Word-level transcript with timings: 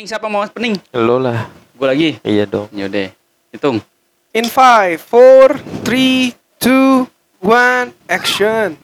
Pening 0.00 0.16
siapa 0.16 0.32
mau 0.32 0.48
pening? 0.48 0.80
Lo 0.96 1.20
lah. 1.20 1.52
Gue 1.76 1.84
lagi. 1.84 2.10
Iya 2.24 2.48
dong. 2.48 2.72
Yaudah. 2.72 3.12
Hitung. 3.52 3.84
In 4.32 4.48
5, 4.48 4.96
4, 4.96 5.60
3, 5.84 6.32
2, 6.56 7.04
1, 7.44 7.92
action. 8.08 8.80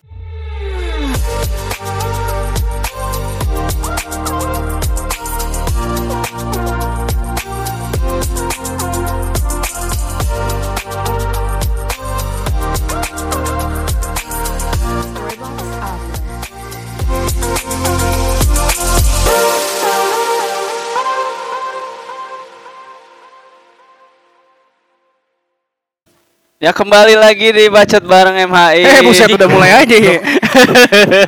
Ya 26.66 26.74
kembali 26.74 27.14
lagi 27.14 27.54
di 27.54 27.70
bacot 27.70 28.02
bareng 28.02 28.42
MHI. 28.50 28.82
Eh, 28.82 29.00
buset 29.06 29.30
udah 29.30 29.46
mulai 29.46 29.86
aja 29.86 29.94
ya. 30.02 30.18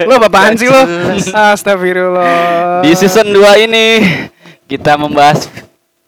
lo 0.02 0.18
apaan 0.18 0.58
sih 0.58 0.66
lo? 0.66 0.82
Astagfirullah. 1.30 2.82
Di 2.82 2.90
season 2.98 3.30
2 3.30 3.70
ini 3.70 4.02
kita 4.66 4.98
membahas 4.98 5.46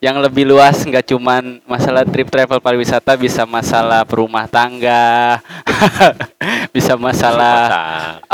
yang 0.03 0.19
lebih 0.19 0.51
luas 0.51 0.83
nggak 0.83 1.15
cuman 1.15 1.63
masalah 1.63 2.03
trip 2.03 2.27
travel 2.27 2.59
pariwisata 2.59 3.15
bisa 3.15 3.47
masalah 3.47 4.03
perumah 4.03 4.51
tangga 4.51 5.39
bisa 6.75 6.99
masalah 6.99 7.69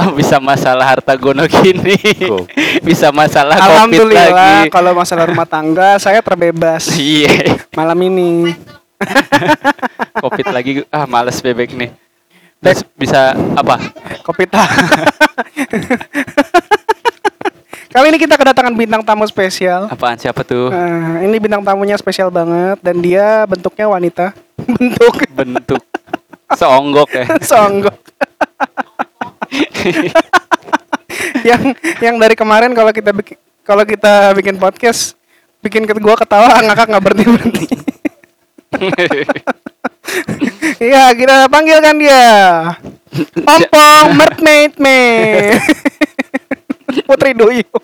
oh, 0.00 0.14
bisa 0.18 0.40
masalah 0.40 0.96
harta 0.96 1.12
gono 1.18 1.44
gini 1.44 1.98
bisa 2.88 3.12
masalah 3.12 3.60
covid 3.60 3.68
Alhamdulillah 3.68 4.28
lagi 4.32 4.72
kalau 4.72 4.96
masalah 4.96 5.28
rumah 5.28 5.44
tangga 5.44 6.00
saya 6.00 6.24
terbebas 6.24 6.88
iya 6.96 7.60
malam 7.76 7.98
ini. 8.00 8.56
covid 10.22 10.46
lagi 10.50 10.72
ah 10.88 11.04
males 11.04 11.40
bebek 11.40 11.72
nih 11.76 11.90
Terus 12.56 12.82
bisa 12.96 13.36
apa 13.54 13.78
ta- 14.48 14.66
Kali 17.96 18.12
ini 18.12 18.18
kita 18.20 18.36
kedatangan 18.36 18.76
bintang 18.76 19.00
tamu 19.00 19.24
spesial. 19.24 19.88
apaan 19.88 20.20
siapa 20.20 20.44
tuh 20.44 20.68
Nah, 20.68 21.22
ini 21.24 21.36
bintang 21.40 21.64
tamunya 21.64 21.96
spesial 21.96 22.28
banget 22.28 22.76
dan 22.84 23.00
dia 23.00 23.44
bentuknya 23.48 23.86
wanita. 23.88 24.36
Bentuk 24.76 25.14
bentuk 25.32 25.82
seonggok 26.52 27.10
ya 27.12 27.24
songgok. 27.40 27.96
yang 31.44 31.62
yang 32.02 32.16
dari 32.18 32.34
kemarin 32.34 32.74
kalau 32.74 32.90
kita 32.90 33.10
bikin 33.14 33.36
kalau 33.62 33.84
kita 33.86 34.32
bikin 34.34 34.56
podcast 34.56 35.14
bikin 35.62 35.86
gua 35.98 36.16
ketawa 36.18 36.60
ngakak 36.62 36.86
nggak 36.90 37.04
berhenti 37.04 37.24
berhenti. 37.26 37.64
Iya 40.76 41.10
kita 41.16 41.48
panggilkan 41.48 41.96
dia 41.98 42.24
Ompong 43.42 44.06
Mermaid 44.18 44.76
Me 44.76 45.00
Putri 47.06 47.32
Duyung 47.32 47.82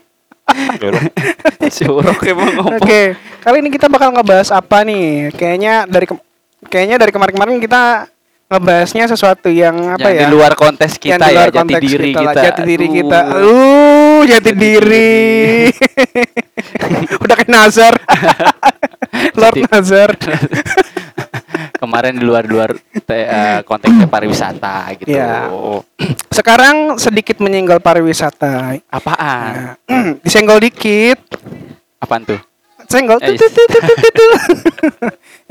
emang 2.29 2.51
ngomong 2.53 2.77
Oke, 2.77 3.17
kali 3.41 3.57
ini 3.65 3.71
kita 3.73 3.89
bakal 3.89 4.13
ngebahas 4.13 4.53
apa 4.53 4.85
nih? 4.85 5.33
Kayaknya 5.33 5.87
dari 5.89 6.05
ke- 6.05 6.25
kayaknya 6.69 6.97
dari 7.01 7.11
kemarin-kemarin 7.15 7.57
kita 7.63 8.11
ngebahasnya 8.53 9.09
sesuatu 9.09 9.49
yang 9.49 9.97
apa 9.97 10.13
yang 10.13 10.19
ya? 10.19 10.21
di 10.21 10.27
luar 10.29 10.53
kontes 10.53 11.01
kita 11.01 11.17
yang 11.17 11.21
di 11.25 11.33
ya 11.33 11.33
luar 11.33 11.49
jati 11.49 11.57
konteks 11.57 11.81
diri 11.89 12.11
kita, 12.13 12.21
kita 12.21 12.41
jati 12.45 12.63
diri 12.69 12.87
Aduh. 13.33 14.12
Kita. 14.27 14.39
Uh, 14.39 14.41
jati 14.41 14.53
diri. 14.55 15.21
Udah 17.19 17.35
kayak 17.37 17.51
Nazar. 17.51 17.95
Lord 19.41 19.57
Nazar. 19.69 20.11
kemarin 21.83 22.15
di 22.15 22.23
luar 22.23 22.47
luar 22.47 22.71
konteksnya 23.67 24.07
pariwisata 24.07 24.95
gitu 25.03 25.19
Iya. 25.19 25.51
Sekarang 26.39 26.95
sedikit 26.95 27.43
menyenggol 27.43 27.83
pariwisata. 27.83 28.79
apaan 28.87 29.75
Nah, 29.91 30.15
disenggol 30.25 30.63
dikit. 30.63 31.19
apaan 31.99 32.23
tuh 32.23 32.39
Senggol. 32.93 33.17
Eh, 33.25 33.33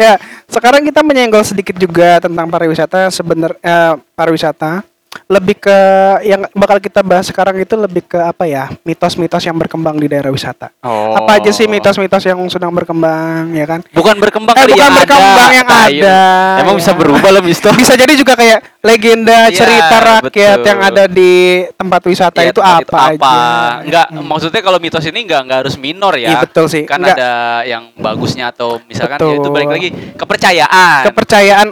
ya, 0.03 0.13
sekarang 0.45 0.85
kita 0.85 1.01
menyenggol 1.01 1.41
sedikit 1.41 1.73
juga 1.73 2.21
tentang 2.21 2.45
pariwisata 2.45 3.09
sebenar 3.09 3.57
eh, 3.57 3.97
pariwisata. 4.13 4.85
Lebih 5.27 5.59
ke 5.59 5.77
yang 6.23 6.43
bakal 6.51 6.79
kita 6.79 6.99
bahas 6.99 7.23
sekarang 7.23 7.55
itu 7.55 7.75
lebih 7.75 8.03
ke 8.03 8.15
apa 8.15 8.43
ya? 8.43 8.67
Mitos-mitos 8.83 9.39
yang 9.41 9.55
berkembang 9.55 9.95
di 9.95 10.07
daerah 10.07 10.27
wisata. 10.27 10.71
oh 10.83 11.15
Apa 11.15 11.39
aja 11.39 11.51
sih 11.51 11.67
mitos-mitos 11.67 12.19
yang 12.21 12.39
sedang 12.47 12.71
berkembang, 12.71 13.51
ya 13.51 13.63
kan? 13.63 13.79
bukan 13.91 14.15
berkembang 14.17 14.55
Eh, 14.55 14.67
bukan 14.67 14.75
yang 14.77 14.91
berkembang, 14.93 15.47
ada. 15.47 15.55
yang 15.55 15.67
ada. 15.67 16.23
emang 16.59 16.75
Ya. 16.75 16.79
bisa 16.79 16.91
berubah 16.91 17.29
loh 17.29 17.43
misto 17.43 17.71
Bisa 17.73 17.95
jadi 17.95 18.11
juga 18.13 18.35
kayak 18.35 18.81
legenda 18.81 19.47
Iya, 19.47 19.55
cerita 19.55 19.95
rakyat 19.99 20.27
betul. 20.57 20.67
yang 20.67 20.79
ada 20.81 21.03
di 21.07 21.31
tempat 21.73 22.01
wisata 22.03 22.39
Iya, 22.41 22.51
itu 22.51 22.59
tempat 22.59 22.83
apa, 22.87 22.99
aja. 23.07 23.35
Enggak, 23.83 24.07
Hmm. 24.11 24.25
maksudnya 24.25 24.61
kalau 24.61 24.79
mitos 24.79 25.05
ini 25.05 25.19
enggak 25.21 25.41
enggak 25.43 25.59
harus 25.63 25.75
minor 25.75 26.13
ya. 26.15 26.27
Iya, 26.29 26.37
betul 26.41 26.65
sih. 26.67 26.83
Kan 26.83 26.99
Enggak. 26.99 27.15
ada 27.15 27.31
yang 27.63 27.91
bagusnya 27.95 28.51
atau 28.51 28.79
misalkan 28.83 29.15
ya 29.17 29.35
itu 29.37 29.49
balik 29.49 29.69
lagi 29.69 29.89
kepercayaan. 30.15 31.07
kepercayaan 31.07 31.67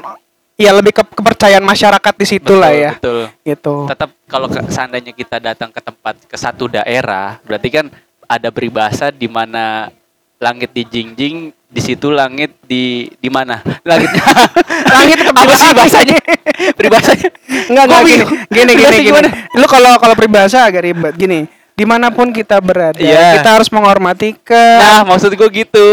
ya 0.60 0.76
lebih 0.76 0.92
ke 0.92 1.02
kepercayaan 1.02 1.64
masyarakat 1.64 2.14
di 2.14 2.26
situ 2.28 2.52
Betul, 2.52 2.60
lah 2.60 2.72
ya. 2.72 2.92
Betul. 2.94 3.32
Gitu. 3.42 3.76
Tetap 3.88 4.10
kalau 4.28 4.46
ke- 4.46 4.68
seandainya 4.68 5.16
kita 5.16 5.40
datang 5.40 5.72
ke 5.72 5.80
tempat 5.80 6.20
ke 6.20 6.36
satu 6.36 6.68
daerah, 6.68 7.40
berarti 7.42 7.70
kan 7.72 7.86
ada 8.28 8.52
peribahasa 8.52 9.10
di 9.10 9.26
mana 9.26 9.88
langit 10.36 10.70
dijingjing, 10.70 11.50
di 11.50 11.82
situ 11.82 12.12
langit 12.12 12.52
di 12.62 13.08
di 13.16 13.30
mana? 13.30 13.64
Langitnya 13.82 14.24
Langit 14.94 15.18
apa 15.32 15.54
sih 15.54 15.72
bahasanya? 15.72 16.18
Peribahasanya. 16.78 17.30
Enggak, 17.70 17.84
enggak 17.86 18.02
gini. 18.04 18.24
Gini, 18.50 18.72
gini, 18.74 18.92
gini. 18.94 19.08
gimana? 19.08 19.30
Lu 19.56 19.66
kalau 19.66 19.96
kalau 19.96 20.14
peribahasa 20.14 20.64
agak 20.64 20.84
ribet. 20.84 21.14
Gini, 21.16 21.40
di 21.74 21.88
mana 21.88 22.12
pun 22.12 22.28
kita 22.30 22.60
berada, 22.60 23.00
Iya. 23.00 23.40
kita 23.40 23.56
harus 23.56 23.70
menghormati 23.70 24.36
ke 24.36 24.52
Nah, 24.76 25.04
maksud 25.06 25.32
gue 25.32 25.50
gitu. 25.54 25.88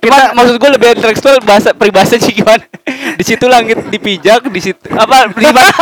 Cuma 0.00 0.16
Kita- 0.16 0.32
maksud 0.32 0.54
gue 0.56 0.70
lebih 0.72 0.88
intelektual 0.94 1.36
bahasa 1.42 1.76
peribahasa 1.76 2.16
sih 2.16 2.32
gimana? 2.32 2.64
Di 3.16 3.24
situ 3.24 3.44
langit 3.46 3.80
dipijak, 3.86 4.46
di 4.46 4.60
situ 4.60 4.84
apa 4.90 5.28
di 5.28 5.44
mana? 5.44 5.72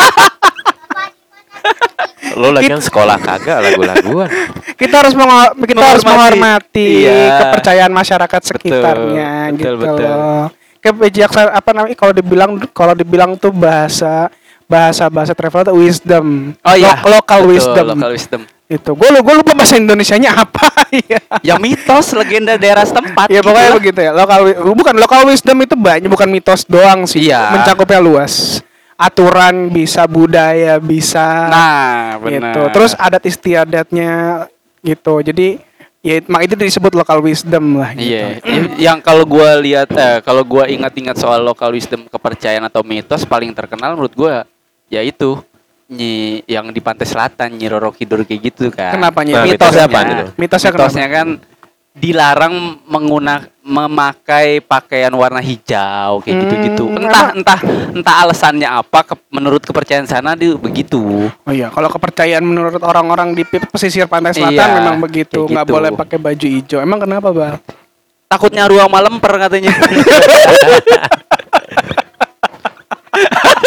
Lo 2.34 2.50
lagi 2.50 2.66
kan 2.66 2.82
sekolah 2.82 3.16
kagak 3.16 3.58
lagu-laguan. 3.60 4.26
kita 4.74 4.94
harus 5.00 5.14
kita 5.14 5.84
harus 5.86 6.02
Menghormati. 6.02 6.02
menghormati 6.02 6.88
Iya. 7.06 7.38
kepercayaan 7.38 7.92
masyarakat 7.92 8.40
sekitarnya 8.44 9.30
betul, 9.48 9.56
gitu 9.56 9.76
betul. 9.78 10.02
loh. 10.02 10.44
Kebijaksanaan 10.78 11.54
apa 11.54 11.70
namanya 11.72 11.96
kalau 11.96 12.12
dibilang 12.12 12.50
kalau 12.70 12.92
dibilang 12.92 13.30
tuh 13.34 13.48
bahasa 13.48 14.28
bahasa 14.66 15.06
bahasa 15.06 15.32
travel 15.32 15.62
itu 15.62 15.74
wisdom. 15.80 16.52
Oh 16.60 16.74
iya, 16.74 16.98
Lo- 17.00 17.14
local 17.14 17.40
Betul, 17.40 17.52
wisdom. 17.54 17.86
Local 17.88 18.10
wisdom. 18.12 18.40
Itu. 18.64 18.92
Gue 18.92 19.08
gue 19.12 19.34
lupa 19.36 19.52
bahasa 19.52 19.76
Indonesianya 19.76 20.32
apa 20.34 20.66
ya. 21.10 21.20
Ya 21.42 21.54
mitos 21.56 22.10
legenda 22.12 22.56
daerah 22.56 22.82
setempat. 22.82 23.28
Ya 23.28 23.38
pokoknya 23.38 23.60
gitulah. 23.68 23.78
begitu 23.78 24.00
ya. 24.00 24.10
Lokal 24.10 24.40
bukan 24.72 24.94
lokal 24.96 25.20
wisdom 25.24 25.58
itu 25.60 25.74
banyak 25.74 26.08
bukan 26.08 26.26
mitos 26.26 26.64
doang 26.64 27.04
sih. 27.04 27.28
Iya. 27.28 27.52
Mencakupnya 27.52 28.00
luas. 28.00 28.64
Aturan 28.94 29.68
bisa 29.68 30.06
budaya 30.06 30.78
bisa 30.78 31.50
Nah, 31.50 32.16
benar. 32.16 32.54
gitu. 32.54 32.60
Terus 32.72 32.92
adat 32.94 33.26
istiadatnya 33.26 34.46
gitu. 34.80 35.18
Jadi 35.18 35.58
ya 35.98 36.20
mak 36.24 36.44
itu 36.44 36.54
disebut 36.54 36.94
lokal 36.94 37.18
wisdom 37.18 37.76
lah 37.76 37.90
gitu. 37.92 38.06
Iya, 38.06 38.38
y- 38.40 38.74
yang 38.80 39.00
kalau 39.00 39.24
gua 39.24 39.56
lihat 39.56 39.88
eh, 39.90 40.20
kalau 40.20 40.40
gua 40.40 40.68
ingat-ingat 40.68 41.16
soal 41.16 41.40
local 41.40 41.68
wisdom 41.70 42.06
kepercayaan 42.06 42.64
atau 42.64 42.80
mitos 42.80 43.24
paling 43.24 43.50
terkenal 43.50 43.92
menurut 43.92 44.12
gua 44.12 44.44
ya 44.86 45.00
itu 45.00 45.40
Nyi 45.86 46.40
yang 46.44 46.68
di 46.68 46.80
pantai 46.80 47.04
selatan 47.04 47.54
Nyi 47.54 47.68
Roro 47.68 47.92
Kidul 47.92 48.24
kayak 48.24 48.40
gitu 48.42 48.72
kan. 48.72 48.94
Kenapa 48.94 49.20
Nyi? 49.20 49.32
Nah, 49.32 49.44
mitosnya 49.44 49.52
mitosnya 49.52 49.84
apaan 49.86 50.06
itu? 50.08 50.24
Mitosnya 50.34 50.70
mitosnya 50.72 51.06
kan 51.08 51.28
dilarang 51.94 52.54
menggunakan 52.84 53.46
memakai 53.64 54.60
pakaian 54.60 55.08
warna 55.10 55.38
hijau 55.38 56.20
kayak 56.20 56.30
Hmm, 56.30 56.42
gitu-gitu. 56.42 56.84
Entah 56.90 57.32
entah 57.32 57.60
entah 57.94 58.16
alasannya 58.20 58.66
apa 58.66 59.00
ke- 59.06 59.24
menurut 59.30 59.60
kepercayaan 59.60 60.04
sana 60.04 60.32
di 60.32 60.52
begitu. 60.52 61.00
Oh 61.30 61.52
iya, 61.52 61.68
kalau 61.68 61.88
kepercayaan 61.88 62.42
menurut 62.42 62.76
orang-orang 62.78 63.32
di 63.32 63.40
pesisir 63.46 64.04
pantai 64.04 64.32
selatan 64.32 64.52
Iya, 64.52 64.74
memang 64.74 65.00
begitu, 65.00 65.44
nggak 65.44 65.64
gitu. 65.64 65.72
boleh 65.72 65.90
pakai 65.92 66.18
baju 66.18 66.46
hijau. 66.46 66.78
Emang 66.78 66.98
kenapa, 66.98 67.28
Bang? 67.30 67.56
Takutnya 68.26 68.66
ruang 68.66 68.90
malam 68.90 69.16
per 69.16 69.32
katanya. 69.38 69.72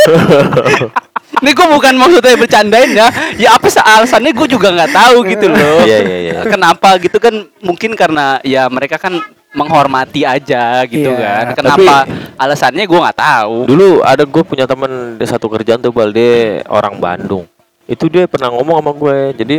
Ini 1.44 1.52
gue 1.54 1.68
bukan 1.70 1.94
maksudnya 1.98 2.36
bercandain 2.38 2.92
ya. 2.94 3.08
Ya 3.38 3.50
apa 3.54 3.68
sih 3.70 3.82
alasannya 3.82 4.32
gue 4.34 4.48
juga 4.50 4.74
nggak 4.74 4.92
tahu 4.94 5.18
gitu 5.30 5.46
loh. 5.54 5.84
Iya, 5.86 5.98
iya, 6.04 6.18
iya. 6.22 6.40
Kenapa 6.46 6.98
gitu 6.98 7.18
kan? 7.18 7.34
Mungkin 7.62 7.94
karena 7.94 8.42
ya 8.42 8.66
mereka 8.68 8.98
kan 8.98 9.18
menghormati 9.56 10.22
aja 10.22 10.86
gitu 10.86 11.10
Iya, 11.10 11.18
kan. 11.18 11.46
Kenapa 11.58 12.06
alasannya 12.38 12.84
gue 12.86 13.00
nggak 13.00 13.20
tahu. 13.20 13.58
Dulu 13.66 14.06
ada 14.06 14.24
gue 14.26 14.44
punya 14.46 14.66
teman 14.70 15.18
di 15.18 15.26
satu 15.26 15.50
kerjaan 15.50 15.82
tuh 15.82 15.94
Balde 15.94 16.62
orang 16.70 16.98
Bandung. 16.98 17.46
Itu 17.88 18.12
dia 18.12 18.28
pernah 18.28 18.52
ngomong 18.52 18.78
sama 18.84 18.92
gue. 18.94 19.18
Jadi 19.40 19.58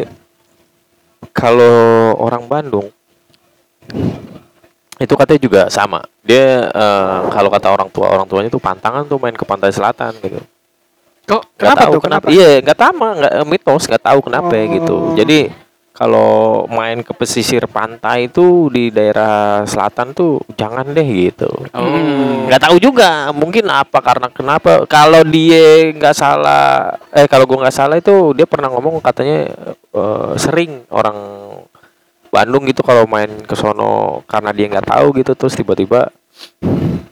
kalau 1.35 2.15
orang 2.19 2.45
Bandung 2.47 2.87
itu 4.99 5.15
katanya 5.15 5.41
juga 5.41 5.63
sama 5.71 6.03
dia 6.27 6.67
eh, 6.67 7.19
kalau 7.31 7.49
kata 7.55 7.71
orang 7.71 7.89
tua 7.95 8.11
orang 8.11 8.27
tuanya 8.27 8.51
tuh 8.51 8.59
pantangan 8.59 9.07
tuh 9.07 9.15
main 9.23 9.35
ke 9.35 9.47
pantai 9.47 9.71
selatan 9.71 10.11
gitu 10.19 10.43
Kok 11.29 11.43
Kenapa 11.61 11.81
tahu 11.85 11.93
tuh? 11.93 12.03
Kenapa? 12.03 12.27
iya 12.33 12.51
nggak 12.59 12.79
tahu 12.79 12.93
nggak 12.97 13.33
mitos 13.45 13.85
nggak 13.85 14.01
tahu 14.03 14.19
kenapa 14.25 14.53
Oh. 14.57 14.65
gitu 14.67 14.97
jadi 15.15 15.41
kalau 15.93 16.63
main 16.71 17.03
ke 17.03 17.11
pesisir 17.11 17.67
pantai 17.67 18.31
itu 18.31 18.71
di 18.71 18.89
daerah 18.89 19.67
selatan 19.67 20.15
tuh 20.15 20.39
jangan 20.55 20.87
deh 20.89 21.03
gitu 21.05 21.51
Oh. 21.75 22.47
nggak 22.47 22.63
tahu 22.63 22.77
juga 22.79 23.29
mungkin 23.31 23.67
apa 23.67 23.99
karena 23.99 24.31
kenapa 24.31 24.87
kalau 24.87 25.21
dia 25.23 25.91
nggak 25.93 26.15
salah 26.15 26.97
eh 27.11 27.27
kalau 27.27 27.45
gua 27.45 27.67
nggak 27.67 27.77
salah 27.77 27.99
itu 27.99 28.33
dia 28.33 28.47
pernah 28.47 28.71
ngomong 28.71 29.03
katanya 29.03 29.53
eh, 29.93 30.31
sering 30.39 30.87
orang 30.89 31.19
Bandung 32.29 32.65
gitu 32.65 32.81
kalau 32.81 33.05
main 33.05 33.29
ke 33.41 33.53
sono 33.53 34.21
karena 34.25 34.53
dia 34.53 34.69
nggak 34.69 34.87
tahu 34.87 35.13
gitu 35.13 35.33
terus 35.35 35.53
tiba-tiba 35.53 36.13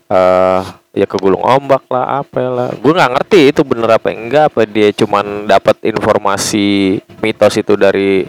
eh 0.06 0.60
ya 0.96 1.04
kegulung 1.04 1.44
ombak 1.44 1.84
lah 1.92 2.24
apa 2.24 2.40
lah 2.48 2.68
gue 2.72 2.92
nggak 2.96 3.10
ngerti 3.20 3.40
itu 3.52 3.60
bener 3.68 4.00
apa 4.00 4.08
enggak 4.16 4.48
apa 4.48 4.64
dia 4.64 4.88
cuman 4.96 5.44
dapat 5.44 5.76
informasi 5.84 6.98
mitos 7.20 7.52
itu 7.60 7.76
dari 7.76 8.24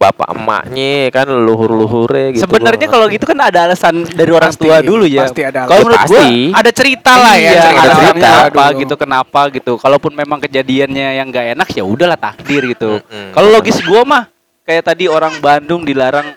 bapak 0.00 0.32
emaknya 0.32 1.12
kan 1.12 1.28
leluhur 1.28 1.76
leluhure 1.76 2.32
gitu 2.32 2.48
Sebenarnya 2.48 2.88
kalau 2.88 3.04
gitu 3.12 3.28
kan 3.28 3.36
ada 3.36 3.68
alasan 3.68 4.00
dari 4.08 4.32
orang 4.32 4.48
Pasti, 4.48 4.64
tua 4.64 4.80
dulu 4.80 5.04
ya. 5.04 5.28
pasti 5.28 5.44
ada 5.44 5.68
Kalau 5.68 5.84
menurut 5.84 6.00
gua 6.08 6.20
Pasti. 6.24 6.36
Ada 6.56 6.70
cerita 6.72 7.12
lah 7.20 7.34
ya, 7.36 7.44
iya, 7.44 7.60
cerita 7.60 7.68
ada 7.68 7.92
cerita 7.92 8.08
cerita 8.08 8.28
apa 8.48 8.64
dulu. 8.64 8.80
gitu 8.80 8.94
kenapa 8.96 9.40
gitu. 9.52 9.72
Kalaupun 9.76 10.12
memang 10.16 10.38
kejadiannya 10.40 11.20
yang 11.20 11.28
nggak 11.28 11.46
enak 11.52 11.68
ya 11.76 11.84
udahlah 11.84 12.16
takdir 12.16 12.64
gitu. 12.72 12.96
Mm-mm. 12.96 13.36
Kalau 13.36 13.48
logis 13.52 13.76
gua 13.84 14.00
mah 14.08 14.22
kayak 14.64 14.88
tadi 14.88 15.04
orang 15.04 15.36
Bandung 15.44 15.84
dilarang 15.84 16.32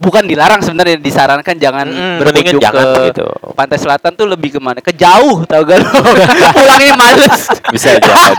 bukan 0.00 0.24
dilarang 0.24 0.58
sebenarnya 0.58 0.96
disarankan 0.96 1.54
jangan 1.54 1.84
Mm-mm, 1.84 2.16
berkunjung 2.18 2.56
jangan 2.58 2.84
ke 2.88 3.02
gitu. 3.12 3.26
pantai 3.52 3.76
selatan 3.76 4.10
tuh 4.10 4.24
lebih 4.24 4.50
ke 4.50 4.58
mana? 4.58 4.80
Ke 4.80 4.90
jauh 4.90 5.44
tau 5.44 5.60
gak 5.60 5.76
lo? 5.78 5.92
Pulangnya 6.56 6.96
males. 6.96 7.52
bisa 7.68 7.94
jadi 7.94 8.32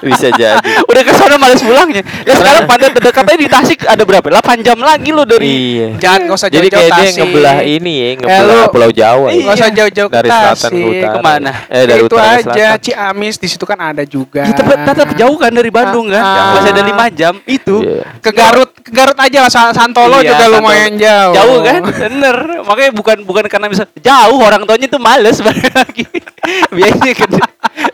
bisa 0.00 0.28
jadi 0.30 0.62
Udah 0.90 1.02
ke 1.02 1.12
sana 1.12 1.34
males 1.34 1.58
pulangnya. 1.58 2.06
Ya 2.22 2.34
sekarang 2.34 2.64
pantai 2.64 2.88
terdekatnya 2.92 3.36
di 3.36 3.48
Tasik 3.48 3.82
ada 3.82 3.98
berapa? 4.00 4.22
8 4.30 4.62
jam 4.62 4.78
lagi 4.78 5.10
lo 5.10 5.24
dari 5.24 5.44
iya 5.44 5.88
Jangan 5.98 6.20
nggak 6.24 6.36
usah 6.36 6.48
jadi 6.48 6.62
jauh-jauh 6.64 6.78
kayak 6.78 6.90
dia 6.92 7.02
Tasik. 7.04 7.18
ngebelah 7.20 7.56
ini 7.60 7.92
ya 7.92 8.08
ngebelah 8.16 8.44
lu- 8.46 8.70
Pulau 8.70 8.90
Jawa 8.90 9.26
ya. 9.26 9.34
Nggak 9.36 9.56
usah 9.56 9.70
jauh-jauh 9.72 10.08
dari 10.08 10.28
selatan 10.28 10.70
ke 10.70 10.86
utara 10.86 11.10
Ke 11.10 11.20
mana? 11.20 11.52
eh 11.66 11.84
dari 11.84 12.00
itu 12.00 12.06
utara 12.08 12.28
aja 12.30 12.42
selatan 12.44 12.78
Ciamis 12.78 13.36
di 13.36 13.48
situ 13.48 13.64
kan 13.64 13.78
ada 13.80 14.04
juga. 14.04 14.42
Ya, 14.44 14.54
tetap, 14.54 14.78
tetap 14.84 15.08
jauh 15.14 15.34
kan 15.34 15.50
dari 15.50 15.68
Bandung 15.68 16.06
kan? 16.06 16.20
Ah, 16.20 16.30
ah. 16.30 16.52
Masih 16.54 16.70
ada 16.70 16.82
5 16.84 17.10
jam 17.10 17.34
itu. 17.44 17.74
Iya. 17.82 18.02
Ke 18.20 18.30
Garut, 18.30 18.70
ke 18.76 18.90
Garut 18.90 19.16
aja 19.16 19.38
lah 19.40 19.50
Sa- 19.50 19.72
Santolo 19.72 20.18
Iya, 20.18 20.30
juga 20.30 20.44
Santolo. 20.46 20.75
Lumayan 20.76 20.94
jauh. 20.94 21.32
Jauh 21.32 21.56
kan? 21.60 21.80
Bener. 21.82 22.36
Makanya 22.62 22.90
bukan 22.92 23.16
bukan 23.24 23.44
karena 23.48 23.66
bisa 23.66 23.84
jauh 23.96 24.38
orang 24.38 24.62
tuanya 24.62 24.86
tuh 24.86 25.00
males 25.00 25.40
balik 25.46 25.72
lagi. 25.72 26.04
Biasanya 26.70 27.14
ke, 27.14 27.24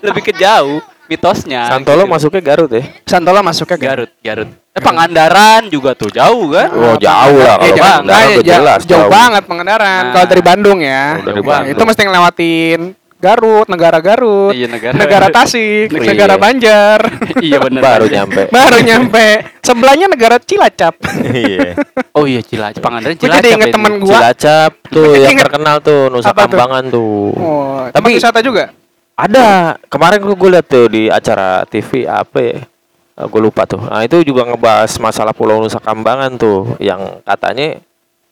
lebih 0.03 0.23
ke 0.23 0.33
jauh 0.35 0.83
mitosnya. 1.07 1.69
Santolo 1.69 2.05
gitu. 2.05 2.11
masuknya 2.11 2.43
Garut 2.43 2.71
ya 2.71 2.85
Santolo 3.05 3.41
masuknya 3.41 3.77
ke 3.77 3.85
Garut, 3.85 4.11
Garut. 4.19 4.49
Eh, 4.73 4.81
Pangandaran 4.81 5.69
juga 5.69 5.93
tuh 5.93 6.09
jauh 6.09 6.49
kan? 6.49 6.73
Oh, 6.73 6.97
jauh 6.97 7.37
lah 7.39 7.61
Eh, 7.61 7.69
kalau 7.69 7.77
jauh, 7.77 7.85
Pangandaran 7.85 8.25
enggak, 8.25 8.33
udah 8.33 8.41
ja- 8.43 8.57
jelas, 8.57 8.81
jauh, 8.83 8.93
jauh. 9.05 9.11
banget 9.13 9.43
Pangandaran. 9.45 10.01
Nah. 10.01 10.13
Kalau 10.13 10.27
dari 10.27 10.43
Bandung 10.43 10.79
ya. 10.81 11.05
Oh, 11.13 11.21
dari 11.23 11.35
Jauh 11.37 11.45
Bandung. 11.45 11.73
Itu 11.77 11.83
mesti 11.85 12.01
ngelewatin 12.03 12.81
Garut, 13.23 13.67
negara 13.67 13.99
Garut, 13.99 14.51
Iya, 14.51 14.67
negara. 14.67 14.93
negara 14.93 15.27
Tasik, 15.31 15.89
Iya. 15.89 16.03
negara 16.05 16.35
Banjar. 16.35 16.99
iya 17.41 17.57
bener. 17.57 17.79
baru 17.79 18.07
nyampe 18.07 18.51
Baru 18.51 18.79
nyampe. 18.85 19.27
Sebelahnya 19.63 20.07
negara 20.07 20.37
Cilacap. 20.37 20.99
iya 21.31 21.79
Oh 22.19 22.27
iya 22.27 22.43
Cilacap, 22.43 22.83
Pangandaran 22.83 23.15
Gue 23.15 23.23
Cilacap. 23.23 23.39
jadi 23.39 23.49
inget 23.55 23.69
dulu. 23.71 24.03
gua. 24.03 24.11
Cilacap 24.19 24.73
tuh 24.91 25.13
yang 25.17 25.39
terkenal 25.39 25.77
tuh 25.79 26.01
Nusa 26.11 26.29
Apa 26.29 26.45
tuh? 26.45 26.59
Kambangan 26.59 26.85
tuh 26.89 27.31
Oh, 27.33 27.87
Tapi- 27.87 27.95
tapi 27.95 28.19
wisata 28.19 28.41
juga. 28.43 28.75
ada 29.13 29.47
kemarin 29.87 30.19
gue 30.21 30.51
liat 30.51 30.67
tuh 30.67 30.87
di 30.89 31.07
acara 31.07 31.63
TV 31.65 32.03
apa 32.05 32.39
ya 32.39 32.59
gue 33.23 33.41
lupa 33.41 33.63
tuh 33.63 33.79
nah 33.79 34.01
itu 34.01 34.19
juga 34.23 34.43
ngebahas 34.43 34.89
masalah 34.99 35.31
Pulau 35.31 35.61
Nusa 35.61 35.79
Kambangan 35.79 36.35
tuh 36.35 36.75
yang 36.79 37.21
katanya 37.23 37.79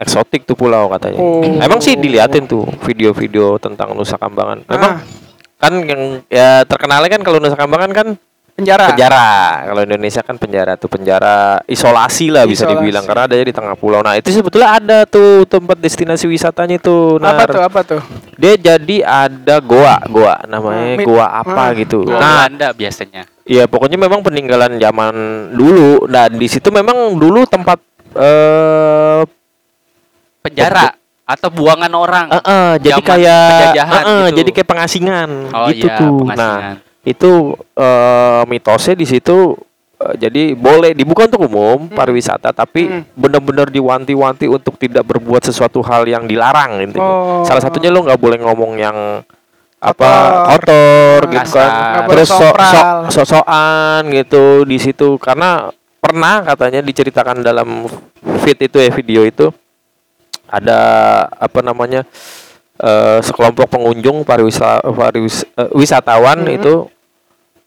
eksotik 0.00 0.43
tuh 0.43 0.56
pulau 0.56 0.88
katanya 0.88 1.20
Oh. 1.20 1.44
emang 1.44 1.79
sih 1.79 1.94
diliatin 1.94 2.44
tuh 2.44 2.64
video-video 2.82 3.55
tentang 3.56 3.93
Nusa 3.93 4.17
Kambangan 4.17 4.64
memang 4.64 4.93
Ah. 4.97 5.05
kan 5.58 5.73
yang 5.79 6.02
ya 6.26 6.64
terkenalnya 6.64 7.11
kan 7.11 7.20
kalau 7.20 7.37
Nusa 7.37 7.55
Kambangan 7.55 7.93
kan 7.93 8.08
Penjara. 8.50 8.93
penjara 8.93 9.29
kalau 9.64 9.81
Indonesia 9.82 10.20
kan 10.20 10.37
penjara 10.37 10.76
tuh 10.76 10.85
penjara 10.87 11.64
isolasi 11.64 12.29
lah 12.29 12.44
bisa 12.44 12.69
Isolasi. 12.69 12.76
dibilang 12.76 13.05
karena 13.05 13.25
adanya 13.25 13.44
di 13.47 13.55
tengah 13.55 13.73
pulau 13.73 14.00
nah 14.00 14.12
itu 14.12 14.29
sebetulnya 14.29 14.76
ada 14.76 14.99
tuh 15.05 15.44
tempat 15.44 15.76
destinasi 15.76 16.29
wisatanya 16.29 16.76
tuh 16.76 17.17
Apa 17.17 17.41
Nar. 17.41 17.49
tuh? 17.49 17.62
Apa 17.62 17.81
tuh? 17.82 18.00
dia 18.37 18.52
jadi 18.55 18.97
ada 19.00 19.64
goa 19.64 20.05
goa 20.05 20.44
namanya 20.44 20.85
Ah, 20.87 20.97
mit- 20.97 21.08
goa 21.08 21.26
apa 21.31 21.62
ah. 21.62 21.69
gitu 21.73 22.05
Gua 22.05 22.17
nah 22.17 22.44
Belanda 22.44 22.69
biasanya. 22.70 23.23
Iya 23.44 23.64
pokoknya 23.64 23.97
memang 23.97 24.20
peninggalan 24.20 24.76
zaman 24.76 25.14
dulu 25.50 26.05
dan 26.06 26.37
di 26.37 26.44
situ 26.44 26.69
memang 26.69 27.17
dulu 27.17 27.43
tempat 27.44 27.81
eh 28.12 29.25
Penjara 30.52 30.94
atau 31.25 31.49
buangan 31.49 31.93
orang. 31.93 32.26
eh, 32.29 32.43
eh, 32.43 32.70
jadi 32.81 33.00
kayak 33.00 33.47
eh, 33.47 33.70
eh, 33.70 33.94
gitu. 34.26 34.37
jadi 34.37 34.50
kayak 34.52 34.69
pengasingan 34.69 35.31
Oh 35.49 35.67
gitu 35.69 35.87
iya, 35.87 35.94
tuh. 35.97 36.14
pengasingan. 36.20 36.37
Nah, 36.37 36.58
itu 37.00 37.31
eh 37.73 38.43
mitosnya 38.44 38.94
di 38.94 39.06
situ 39.06 39.55
eh, 39.97 40.14
jadi 40.17 40.43
boleh 40.52 40.91
dibuka 40.91 41.25
untuk 41.25 41.47
umum 41.47 41.87
pariwisata 41.88 42.50
tapi 42.50 42.82
Hmm. 42.85 43.02
benar-benar 43.14 43.69
diwanti-wanti 43.69 44.44
untuk 44.44 44.75
tidak 44.75 45.06
berbuat 45.06 45.41
sesuatu 45.41 45.79
hal 45.81 46.02
yang 46.05 46.26
dilarang 46.26 46.82
intinya. 46.82 47.06
Oh. 47.06 47.43
Salah 47.43 47.62
satunya 47.62 47.88
lo 47.88 48.02
nggak 48.02 48.19
boleh 48.19 48.38
ngomong 48.41 48.73
yang 48.76 48.99
apa 49.81 50.11
Kotor. 50.50 51.25
gitu 51.31 51.56
kan 51.56 52.05
terus 52.05 52.29
sok 52.29 52.52
sopral. 52.52 52.69
sok 52.69 52.85
sok-sokan 53.17 54.12
gitu 54.12 54.69
di 54.69 54.76
situ 54.76 55.17
karena 55.17 55.73
pernah 55.97 56.44
katanya 56.44 56.81
diceritakan 56.81 57.41
dalam 57.41 57.88
feed 58.44 58.61
itu 58.61 58.76
ya 58.76 58.91
video 58.91 59.25
itu 59.25 59.49
ada 60.50 60.81
apa 61.31 61.61
namanya 61.62 62.02
eh, 62.81 63.20
sekelompok 63.20 63.69
pengunjung 63.69 64.25
pariwisata 64.25 64.88
pariwis, 64.88 65.44
eh, 65.44 65.70
wisatawan 65.76 66.49
Mhm. 66.49 66.56
itu 66.58 66.75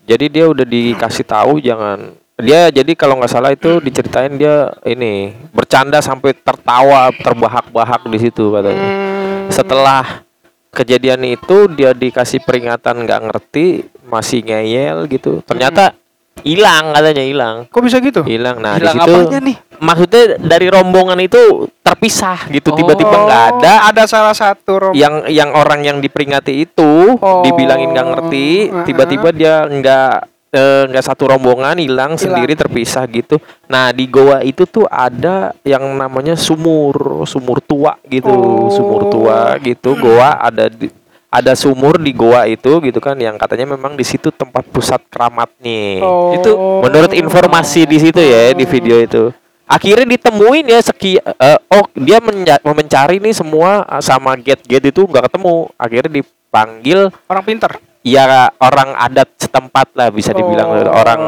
jadi 0.03 0.25
dia 0.27 0.45
udah 0.49 0.65
dikasih 0.65 1.23
tahu 1.23 1.61
jangan 1.61 2.11
dia 2.41 2.67
jadi 2.73 2.91
kalau 2.97 3.21
nggak 3.21 3.29
salah 3.29 3.53
itu 3.53 3.77
diceritain 3.77 4.35
dia 4.35 4.73
ini 4.83 5.31
bercanda 5.53 6.01
sampai 6.01 6.33
tertawa 6.33 7.13
terbahak-bahak 7.13 8.09
di 8.09 8.19
situ 8.19 8.49
katanya 8.51 8.89
Hmm. 8.89 9.47
setelah 9.53 10.25
kejadian 10.73 11.21
itu 11.29 11.69
dia 11.69 11.93
dikasih 11.93 12.41
peringatan 12.41 13.05
nggak 13.05 13.21
ngerti 13.29 13.85
masih 14.09 14.41
ngeyel 14.41 15.05
gitu 15.07 15.45
ternyata 15.45 15.93
hilang 16.41 16.91
katanya 16.91 17.21
hilang 17.21 17.55
Kok 17.67 17.81
bisa 17.81 18.01
gitu? 18.01 18.25
hilang 18.25 18.57
nah 18.57 18.75
di 18.75 18.89
situ 18.89 19.13
nih? 19.37 19.57
maksudnya 19.77 20.23
dari 20.37 20.67
rombongan 20.67 21.19
itu 21.19 21.37
terpisah 21.79 22.49
gitu 22.49 22.73
tiba-tiba 22.73 23.13
nggak 23.13 23.41
Oh, 23.43 23.49
ada 23.55 23.73
Ada 23.87 24.03
salah 24.03 24.33
satu 24.33 24.71
rom- 24.81 24.95
yang 24.95 25.27
yang 25.27 25.51
orang 25.51 25.83
yang 25.83 25.97
diperingati 25.97 26.63
itu 26.63 27.13
Oh. 27.15 27.43
dibilangin 27.43 27.91
nggak 27.91 28.07
ngerti 28.07 28.47
Heeh. 28.65 28.83
tiba-tiba 28.83 29.29
dia 29.29 29.63
nggak 29.63 30.11
eh, 30.49 30.83
nggak 30.85 31.01
satu 31.03 31.23
rombongan 31.27 31.77
hilang 31.77 32.13
sendiri 32.13 32.53
terpisah 32.53 33.05
gitu 33.07 33.37
nah 33.65 33.89
di 33.89 34.05
goa 34.05 34.41
itu 34.41 34.63
tuh 34.63 34.85
ada 34.85 35.53
yang 35.61 35.81
namanya 35.91 36.33
sumur 36.33 36.93
sumur 37.23 37.57
tua 37.59 37.97
gitu 38.03 38.29
Oh. 38.29 38.69
sumur 38.69 39.01
tua 39.07 39.39
gitu 39.59 39.93
goa 39.95 40.37
ada 40.39 40.65
di 40.65 40.89
ada 41.33 41.57
sumur 41.57 41.97
di 41.97 42.13
goa 42.13 42.45
itu 42.45 42.77
gitu 42.85 43.01
kan 43.01 43.17
yang 43.17 43.41
katanya 43.41 43.73
memang 43.73 43.97
di 43.97 44.05
situ 44.05 44.29
tempat 44.29 44.61
pusat 44.69 45.01
keramatnya 45.09 46.05
Oh. 46.05 46.37
itu 46.37 46.51
menurut 46.85 47.09
informasi 47.17 47.89
di 47.89 47.97
situ 47.97 48.21
ya 48.21 48.53
di 48.53 48.69
video 48.69 49.01
itu 49.01 49.33
akhirnya 49.65 50.05
ditemuin 50.05 50.69
ya 50.69 50.79
seki 50.83 51.17
eh, 51.17 51.59
oh 51.73 51.89
dia 51.97 52.21
mencari 52.61 53.17
nih 53.17 53.33
semua 53.33 53.81
eh, 53.89 54.03
sama 54.05 54.37
gate-gate 54.37 54.93
itu 54.93 55.01
nggak 55.09 55.31
ketemu 55.31 55.73
akhirnya 55.79 56.11
dipanggil 56.21 56.99
orang 57.25 57.43
pinter. 57.47 57.71
Ya 58.03 58.51
orang 58.59 58.93
adat 58.99 59.31
setempat 59.39 59.95
lah 59.95 60.11
bisa 60.11 60.35
dibilang 60.35 60.69
Oh. 60.75 60.91
orang 60.91 61.21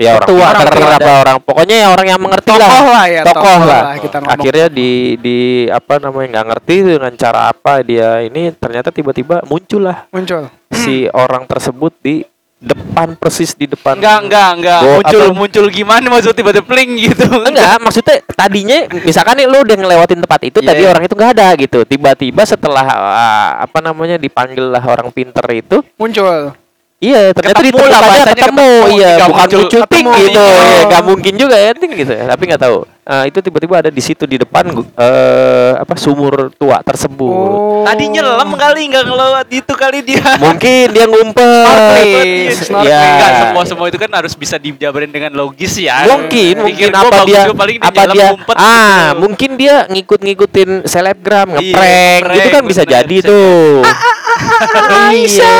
ya 0.00 0.16
orang 0.18 0.28
Tua, 0.28 0.46
pinter 0.56 0.68
orang 0.72 0.98
apa 0.98 1.12
orang 1.20 1.36
pokoknya 1.44 1.76
ya 1.84 1.88
orang 1.92 2.06
yang 2.08 2.20
mengerti 2.20 2.48
Tokoh 2.48 2.58
lah 2.64 2.82
lah 2.88 3.04
ya, 3.06 3.22
tokoh 3.22 3.38
tokoh 3.38 3.58
lah 3.62 3.82
lah 3.84 3.96
kita 4.00 4.16
ngomong. 4.18 4.34
akhirnya 4.34 4.66
di 4.72 4.90
di 5.20 5.38
apa 5.68 5.94
namanya 6.00 6.28
nggak 6.32 6.46
ngerti 6.48 6.76
dengan 6.96 7.12
cara 7.14 7.40
apa 7.52 7.72
dia 7.84 8.08
ini 8.24 8.42
ternyata 8.56 8.88
tiba-tiba 8.88 9.44
muncul 9.46 9.86
lah 9.86 10.08
Muncul. 10.10 10.48
si 10.72 11.06
orang 11.12 11.44
tersebut 11.46 11.92
di 12.00 12.24
depan 12.62 13.18
persis 13.18 13.52
di 13.58 13.66
depan 13.66 13.98
Enggak, 13.98 14.18
enggak, 14.30 14.50
enggak. 14.56 14.80
Go- 14.80 14.94
muncul 15.02 15.20
apa? 15.26 15.34
muncul 15.34 15.66
gimana 15.68 16.06
maksud 16.06 16.32
tiba-tiba 16.32 16.62
pling 16.62 16.90
gitu. 17.10 17.26
Enggak, 17.26 17.76
maksudnya 17.82 18.16
tadinya 18.38 18.78
misalkan 19.02 19.34
nih 19.42 19.46
lu 19.50 19.66
udah 19.66 19.76
ngelewatin 19.76 20.22
tempat 20.22 20.40
itu 20.46 20.58
Iya, 20.62 20.68
tadi 20.70 20.82
iya. 20.86 20.88
orang 20.94 21.02
itu 21.04 21.14
nggak 21.18 21.32
ada 21.34 21.48
gitu. 21.58 21.78
Tiba-tiba 21.82 22.42
setelah 22.46 22.86
ah, 22.86 23.50
apa 23.66 23.78
namanya 23.82 24.16
dipanggil 24.16 24.70
lah 24.70 24.82
orang 24.86 25.10
pinter 25.10 25.42
itu 25.50 25.82
Muncul. 25.98 26.54
Iya, 27.02 27.34
ternyata 27.34 27.66
Ketemu 27.66 27.82
lah, 27.82 27.98
bahasanya 27.98 28.34
ketemu, 28.38 28.46
ketemu, 28.46 28.94
iya, 28.94 29.10
nggak 29.18 29.28
bukan 29.34 29.42
muncul- 29.42 29.58
muncul 29.66 29.82
ting 29.90 30.06
gitu, 30.22 30.38
Oh. 30.38 30.54
ya 30.70 30.82
nggak 30.86 31.02
mungkin 31.02 31.32
juga 31.34 31.56
ya 31.58 31.70
ting 31.74 31.90
gitu, 31.98 32.12
ya. 32.14 32.24
tapi 32.30 32.42
nggak 32.46 32.62
tahu. 32.62 32.76
Eh, 33.02 33.24
itu 33.26 33.38
tiba-tiba 33.42 33.74
ada 33.82 33.90
di 33.90 33.98
situ 33.98 34.22
di 34.22 34.38
depan 34.38 34.70
eh 34.78 35.74
apa 35.74 35.98
sumur 35.98 36.54
tua 36.54 36.78
tersebut. 36.86 37.26
Oh. 37.26 37.82
Tadi 37.82 38.06
nyelam 38.06 38.54
kali 38.54 38.86
nggak 38.86 39.04
ngelewat 39.10 39.48
itu 39.50 39.72
kali 39.74 39.98
dia. 40.06 40.22
Mungkin 40.38 40.86
dia 40.94 41.10
ngumpet. 41.10 41.66
Iya. 42.06 43.02
Enggak 43.02 43.30
semua 43.42 43.62
semua 43.66 43.86
itu 43.90 43.98
kan 43.98 44.10
harus 44.14 44.38
bisa 44.38 44.54
dijabarin 44.54 45.10
dengan 45.10 45.34
logis 45.34 45.74
ya. 45.82 46.06
Mungkin, 46.06 46.62
mungkin 46.62 46.86
Pikir 46.86 46.94
apa 46.94 47.26
dia 47.26 47.50
paling 47.50 47.76
apa 47.82 47.90
nyelam 47.98 48.14
dia 48.14 48.26
ngumpet 48.30 48.54
ah 48.54 48.70
gitu. 49.10 49.18
mungkin 49.18 49.50
dia 49.58 49.74
ngikut-ngikutin 49.90 50.70
selebgram 50.86 51.48
Iya, 51.58 51.74
ngeprank 51.74 52.22
gitu 52.38 52.48
kan 52.48 52.62
bisa 52.62 52.82
bener, 52.86 52.94
jadi 52.94 53.16
bisa 53.18 53.26
tuh 53.26 53.82
iya 55.12 55.54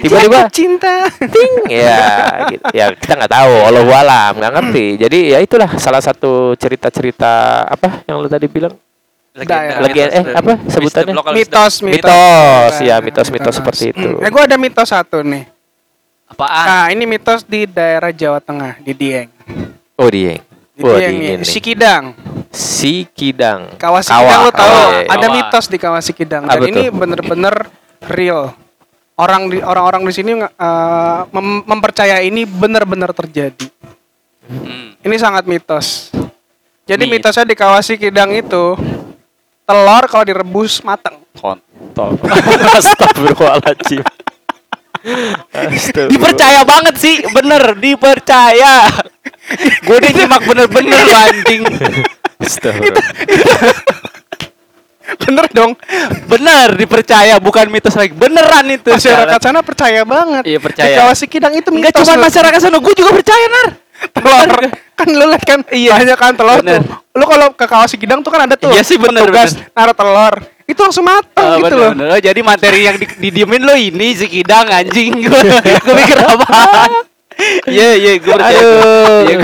tiba-tiba 0.00 0.46
cinta. 0.48 1.06
ting 1.10 1.52
ya 1.68 2.00
gitu. 2.48 2.64
ya 2.70 2.86
kita 2.92 3.12
nggak 3.14 3.32
tahu 3.32 3.52
Allah 3.64 3.84
alam 3.96 4.32
nggak 4.36 4.52
ngerti 4.54 4.86
jadi 5.00 5.18
ya 5.34 5.38
itulah 5.38 5.70
salah 5.76 5.98
satu 5.98 6.54
cerita-cerita 6.54 7.32
apa 7.64 8.02
yang 8.04 8.18
lu 8.18 8.26
tadi 8.26 8.46
bilang 8.46 8.74
Daerah. 9.38 9.78
Lagi- 9.78 10.02
eh, 10.02 10.24
apa 10.34 10.58
sebutannya? 10.66 11.14
Mitos, 11.30 11.78
mitos. 11.78 12.02
mitos 12.02 12.74
ya 12.82 12.98
mitos-mitos 12.98 13.54
seperti 13.54 13.94
itu 13.94 14.18
Hmm. 14.18 14.24
Eh, 14.26 14.30
gue 14.34 14.42
ada 14.42 14.58
mitos 14.58 14.90
satu 14.90 15.22
nih. 15.22 15.46
Apaan? 16.26 16.66
Nah, 16.66 16.84
ini 16.90 17.06
mitos 17.06 17.46
di 17.46 17.62
daerah 17.64 18.10
Jawa 18.10 18.42
Tengah, 18.42 18.82
di 18.82 18.90
Dieng. 18.92 19.30
oh 19.94 20.10
Dieng 20.10 20.42
Di 20.74 20.82
Wah, 20.82 20.98
Dieng. 20.98 21.40
Sikidang. 21.40 22.18
si 22.50 23.06
Kidang 23.06 23.78
Kawah 23.78 24.02
Sikidang 24.02 24.40
lo 24.42 24.50
tahu? 24.50 24.58
Kawah, 24.58 24.86
iya, 24.90 25.00
iya. 25.00 25.10
Ada 25.14 25.26
mitos 25.30 25.64
di 25.70 25.78
Kawah 25.78 26.02
Sikidang 26.02 26.42
dan 26.42 26.60
ini 26.64 26.82
bener-bener 26.90 27.54
real. 28.10 28.58
Orang 29.18 29.50
di 29.50 29.58
orang-orang 29.58 30.06
di 30.06 30.14
sini 30.14 30.32
eh, 30.38 31.20
mem- 31.34 31.66
mempercaya 31.66 32.22
ini 32.22 32.46
benar-benar 32.46 33.10
terjadi. 33.10 33.66
Hmm. 34.46 34.94
Ini 35.02 35.16
sangat 35.18 35.42
mitos. 35.44 36.14
Jadi 36.86 37.04
Mit- 37.04 37.20
mitosnya 37.20 37.44
di 37.44 37.52
Kawah 37.52 37.82
Sikidang 37.82 38.30
itu 38.32 38.78
telur 39.66 40.04
kalau 40.06 40.24
direbus 40.24 40.80
mateng. 40.80 41.18
Kontol. 41.34 42.18
Astagfirullahaladzim 42.78 44.02
Astagfirullah. 45.54 46.10
dipercaya 46.10 46.60
banget 46.66 46.94
sih, 46.98 47.22
bener 47.30 47.78
dipercaya. 47.78 48.90
Gue 49.86 49.96
udah 49.98 50.10
nyimak 50.10 50.42
bener-bener 50.42 51.06
anjing. 51.06 51.62
Astagfirullah. 52.38 53.06
Bener 55.24 55.46
dong. 55.50 55.72
Bener 56.26 56.68
dipercaya, 56.74 57.36
bukan 57.38 57.66
mitos 57.68 57.94
lagi. 57.94 58.12
Beneran 58.12 58.68
itu. 58.68 58.92
Masyarakat 58.92 59.40
sana 59.40 59.60
percaya 59.60 60.04
banget. 60.04 60.42
Iya, 60.44 60.58
percaya. 60.60 60.86
Di 60.86 60.96
Kawah 60.96 61.16
Sikidang 61.16 61.54
itu 61.54 61.68
Enggak 61.68 61.92
mitos. 61.92 62.04
cuma 62.04 62.14
loh. 62.14 62.24
masyarakat 62.28 62.58
sana, 62.60 62.76
gue 62.76 62.94
juga 62.94 63.10
percaya 63.12 63.46
nar. 63.48 63.68
telur 64.14 64.62
kan 64.94 65.08
lu 65.10 65.26
lihat 65.26 65.42
kan 65.42 65.60
Iya. 65.74 65.90
banyak 65.90 66.14
kan 66.14 66.32
telur 66.32 66.62
Bener. 66.62 66.86
tuh 66.86 67.02
lu 67.18 67.24
kalau 67.26 67.50
ke 67.50 67.66
kawah 67.66 67.90
Sikidang 67.90 68.22
tuh 68.22 68.30
kan 68.30 68.46
ada 68.46 68.54
tuh 68.54 68.70
Iya 68.70 68.86
sih, 68.86 68.94
bener, 68.94 69.26
petugas 69.26 69.58
bener. 69.58 69.74
naruh 69.74 69.90
telur 69.90 70.34
itu 70.64 70.78
langsung 70.78 71.02
mateng 71.02 71.42
Oh, 71.42 71.58
gitu 71.58 71.64
bener, 71.66 71.78
loh 71.82 71.90
bener. 71.98 72.06
Oh, 72.14 72.20
jadi 72.22 72.40
materi 72.40 72.80
yang 72.86 72.94
di, 72.94 73.06
didiemin 73.10 73.58
lo 73.58 73.74
ini 73.74 74.14
si 74.14 74.30
kidang 74.30 74.70
anjing. 74.70 75.18
Gue 75.26 75.40
gue 75.42 75.94
pikir 75.98 76.14
apa? 76.14 76.46
Iya 77.66 77.90
iya 77.96 78.12
gue 78.18 78.30
percaya. 78.30 78.54
Aduh. 78.54 79.18
Iya, 79.24 79.36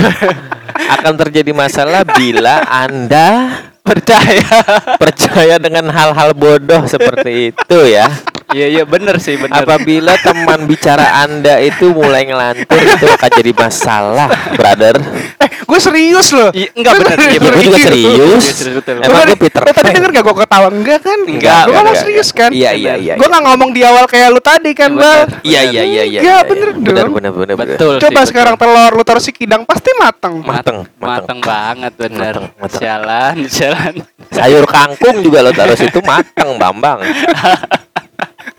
akan 0.98 1.14
terjadi 1.16 1.50
masalah 1.50 2.02
bila 2.04 2.62
Anda 2.64 3.58
percaya. 3.84 4.48
percaya 4.96 5.60
dengan 5.60 5.92
hal-hal 5.92 6.32
bodoh 6.32 6.82
seperti 6.88 7.52
itu 7.52 7.78
ya. 7.92 8.08
Iya 8.46 8.66
iya 8.70 8.82
bener 8.84 9.16
sih 9.16 9.34
bener. 9.34 9.56
Apabila 9.56 10.12
teman 10.16 10.64
bicara 10.64 11.22
Anda 11.22 11.56
itu 11.58 11.88
mulai 11.90 12.24
ngelantur 12.24 12.76
itu 12.76 13.06
akan 13.06 13.30
jadi 13.32 13.52
masalah, 13.52 14.28
brother. 14.52 15.00
eh 15.34 15.48
gue 15.56 15.78
serius 15.78 16.28
loh 16.30 16.50
Iya, 16.50 16.68
enggak 16.72 16.92
bener. 16.98 17.16
Iya, 17.16 17.30
Ya, 17.30 17.38
gue 17.40 17.62
juga 17.62 17.78
serius. 17.80 18.44
Iya, 18.44 18.52
serius, 18.52 18.74
betul. 18.78 18.94
Emang 19.00 19.22
gue 19.24 19.38
Peter 19.38 19.60
Lo 19.60 19.70
tadi 19.70 19.80
Pan. 19.80 19.94
denger 19.94 20.10
gak 20.12 20.24
gue 20.24 20.36
ketawa 20.38 20.68
enggak 20.68 21.00
kan 21.00 21.18
Enggak, 21.20 21.62
gue 21.62 21.72
ngomong 21.72 21.96
serius 21.96 22.28
kan 22.30 22.50
Iya, 22.52 22.70
iya, 22.72 22.94
iya. 22.96 23.14
gue 23.14 23.26
gak 23.26 23.42
ngomong 23.42 23.70
di 23.70 23.80
awal 23.82 24.04
kayak 24.04 24.28
lu 24.28 24.38
tadi 24.38 24.70
kan 24.72 24.90
Iya, 24.90 25.00
bang. 25.00 25.26
Iya 25.40 25.60
iya 25.62 25.82
iya 25.82 25.82
iya. 25.82 26.02
Iya, 26.04 26.20
iya, 26.20 26.36
bener 26.44 26.68
iya. 26.68 26.76
dong. 26.76 26.84
Bener 26.84 27.08
bener 27.08 27.32
bener. 27.32 27.54
bener. 27.56 27.74
Betul. 27.74 27.94
coba 27.98 28.20
sekarang 28.24 28.54
telur 28.54 28.92
lu 28.92 29.02
taruh 29.02 29.20
Sikidang 29.20 29.64
pasti 29.64 29.88
mateng 29.96 30.34
Mateng, 30.38 30.78
mateng. 30.96 31.38
banget 31.40 31.92
mateng. 31.96 32.44
Jalan 32.76 33.36
jalan. 33.56 33.94
Sayur 34.28 34.64
kangkung 34.64 35.20
juga 35.20 35.40
lo 35.40 35.50
taruh 35.50 35.74
situ 35.74 35.98
mateng, 36.00 36.54
Bambang. 36.56 37.00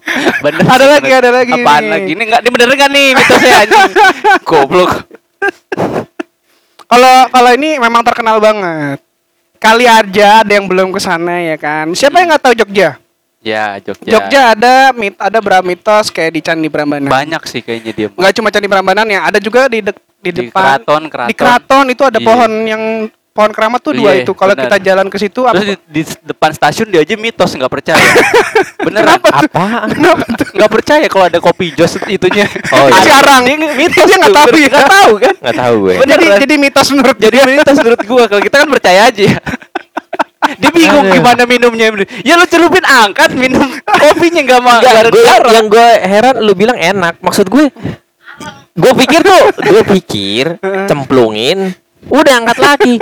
Bener. 0.43 0.61
Ada 0.61 0.85
lagi, 0.87 1.05
bener. 1.07 1.19
ada 1.19 1.29
lagi 1.33 1.53
Apaan 1.55 1.81
nih. 1.81 1.89
lagi? 1.89 2.09
Ini 2.11 2.23
enggak 2.23 2.39
ini 2.39 2.49
bener 2.51 2.67
enggak 2.69 2.91
nih 2.91 3.07
mitosnya 3.11 3.53
anjing? 3.59 3.91
Goblok. 4.47 4.91
kalau 6.85 7.15
kalau 7.27 7.51
ini 7.51 7.69
memang 7.75 8.01
terkenal 8.01 8.37
banget 8.37 9.01
kali 9.57 9.85
aja 9.85 10.41
ada 10.41 10.51
yang 10.51 10.65
belum 10.65 10.89
ke 10.89 10.99
sana 10.99 11.41
ya 11.43 11.55
kan 11.55 11.89
siapa 11.91 12.17
yang 12.17 12.29
nggak 12.29 12.43
tahu 12.43 12.55
Jogja 12.55 13.01
Ya, 13.41 13.77
Jogja. 13.77 14.09
Jogja 14.11 14.41
ada 14.53 14.75
mit 14.91 15.13
ada 15.15 15.37
berapa 15.37 15.61
mitos 15.61 16.09
kayak 16.09 16.31
di 16.31 16.41
Candi 16.41 16.65
Prambanan 16.65 17.05
Banyak 17.05 17.45
sih 17.45 17.61
kayaknya 17.61 17.91
dia. 17.93 18.07
nggak 18.09 18.33
cuma 18.33 18.49
Candi 18.49 18.65
Prambanan 18.65 19.05
ya 19.05 19.21
ada 19.23 19.37
juga 19.37 19.65
di 19.65 19.81
dek- 19.81 20.01
di, 20.17 20.29
Di 20.29 20.37
depan 20.43 20.81
keraton, 20.81 21.01
keraton. 21.05 21.29
di 21.29 21.35
keraton 21.35 21.85
itu 21.87 22.03
ada 22.03 22.17
Iya. 22.17 22.25
pohon 22.25 22.51
yang 22.63 22.83
pohon 23.35 23.51
keramat 23.51 23.83
tuh 23.83 23.91
dua 23.91 24.15
Iya, 24.15 24.23
itu 24.23 24.31
kalau 24.31 24.55
kita 24.55 24.79
jalan 24.79 25.11
ke 25.11 25.19
situ 25.19 25.43
apa 25.43 25.59
Terus 25.59 25.67
di, 25.67 25.75
di 25.91 26.01
depan 26.23 26.55
stasiun 26.55 26.87
dia 26.87 27.03
aja 27.03 27.19
mitos 27.19 27.51
nggak 27.51 27.67
percaya. 27.67 27.99
Beneran? 28.87 29.19
Apa? 29.19 29.91
Nggak 30.55 30.71
percaya 30.71 31.05
kalau 31.11 31.27
ada 31.27 31.39
kopi 31.43 31.75
jos 31.75 31.99
itunya. 32.07 32.47
Oh, 32.71 32.87
iya. 32.87 32.95
sekarang 33.03 33.43
Dia 33.43 33.57
mitos 33.59 34.07
dia 34.07 34.17
nggak 34.23 34.37
tahu 34.39 34.55
ya 34.55 34.69
nggak 34.71 34.87
tahu 34.87 35.11
kan? 35.19 35.33
Nggak 35.43 35.57
tahu 35.59 35.75
gue. 35.75 35.93
Bener, 35.99 36.15
jadi 36.15 36.25
jadi 36.47 36.55
mitos 36.55 36.87
menurut 36.95 37.17
Jadi 37.19 37.37
mitos 37.43 37.77
menurut 37.83 38.01
gua 38.07 38.23
kalau 38.31 38.41
kita 38.41 38.55
kan 38.63 38.67
percaya 38.71 39.01
aja 39.11 39.23
ya. 39.35 39.39
Dia 40.61 40.69
bingung 40.69 41.09
Aduh. 41.09 41.15
gimana 41.19 41.43
minumnya. 41.49 41.85
Ya 42.21 42.37
lu 42.39 42.45
celupin 42.45 42.85
angkat 42.85 43.33
minum 43.35 43.65
kopinya 43.83 44.41
nggak 44.45 44.61
mau 44.61 44.77
Enggak, 44.77 44.93
nggak 44.93 45.11
gue 45.11 45.33
yang 45.51 45.67
gue 45.67 45.87
heran 46.05 46.35
lu 46.39 46.53
bilang 46.53 46.77
enak. 46.77 47.17
Maksud 47.19 47.49
gue 47.49 47.73
gue 48.75 48.91
pikir 49.03 49.23
tuh, 49.23 49.43
gue 49.55 49.83
pikir 49.97 50.45
cemplungin, 50.91 51.71
udah 52.09 52.33
angkat 52.43 52.57
lagi. 52.59 52.95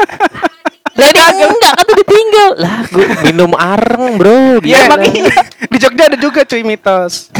Jadi 0.94 1.20
enggak 1.42 1.74
kan 1.74 1.84
tuh 1.90 1.98
ditinggal. 2.06 2.50
Lah, 2.62 2.80
gue 2.86 3.06
minum 3.26 3.52
areng, 3.58 4.14
Bro. 4.22 4.62
Iya 4.62 4.94
iya. 5.10 5.34
Di 5.66 5.78
Jogja 5.82 6.06
ada 6.06 6.18
juga 6.22 6.46
cuy 6.46 6.62
mitos. 6.62 7.34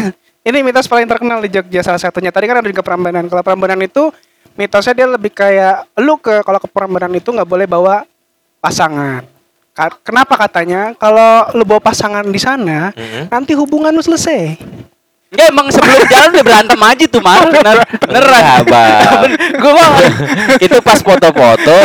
Ini 0.44 0.60
mitos 0.66 0.90
paling 0.90 1.06
terkenal 1.06 1.40
di 1.40 1.54
Jogja 1.54 1.86
salah 1.86 2.02
satunya. 2.02 2.34
Tadi 2.34 2.50
kan 2.50 2.60
ada 2.60 2.68
juga 2.68 2.82
Prambanan. 2.82 3.30
Kalau 3.30 3.46
Prambanan 3.46 3.78
itu 3.86 4.10
mitosnya 4.58 4.94
dia 4.98 5.08
lebih 5.08 5.30
kayak 5.30 5.86
lu 6.02 6.18
ke 6.18 6.42
kalau 6.42 6.58
ke 6.58 6.68
Prambanan 6.68 7.14
itu 7.14 7.30
nggak 7.30 7.48
boleh 7.48 7.70
bawa 7.70 8.04
pasangan. 8.58 9.24
Kenapa 10.06 10.38
katanya? 10.38 10.94
Kalau 10.98 11.50
lu 11.58 11.66
bawa 11.66 11.82
pasangan 11.82 12.26
di 12.30 12.38
sana, 12.38 12.94
Mhm. 12.94 13.34
nanti 13.34 13.58
hubungan 13.58 13.90
lu 13.90 14.02
selesai. 14.02 14.58
Enggak 15.34 15.48
emang 15.50 15.68
sebelum 15.68 16.02
jalan 16.06 16.30
udah 16.30 16.46
berantem 16.46 16.80
aja 16.80 17.06
tuh 17.10 17.18
Mar. 17.20 17.42
Bener, 17.44 17.78
beneran. 18.00 18.38
Enggak, 18.38 18.62
Bang. 18.70 19.30
Mah 19.74 19.90
itu 20.66 20.78
pas 20.80 21.00
foto-foto 21.00 21.78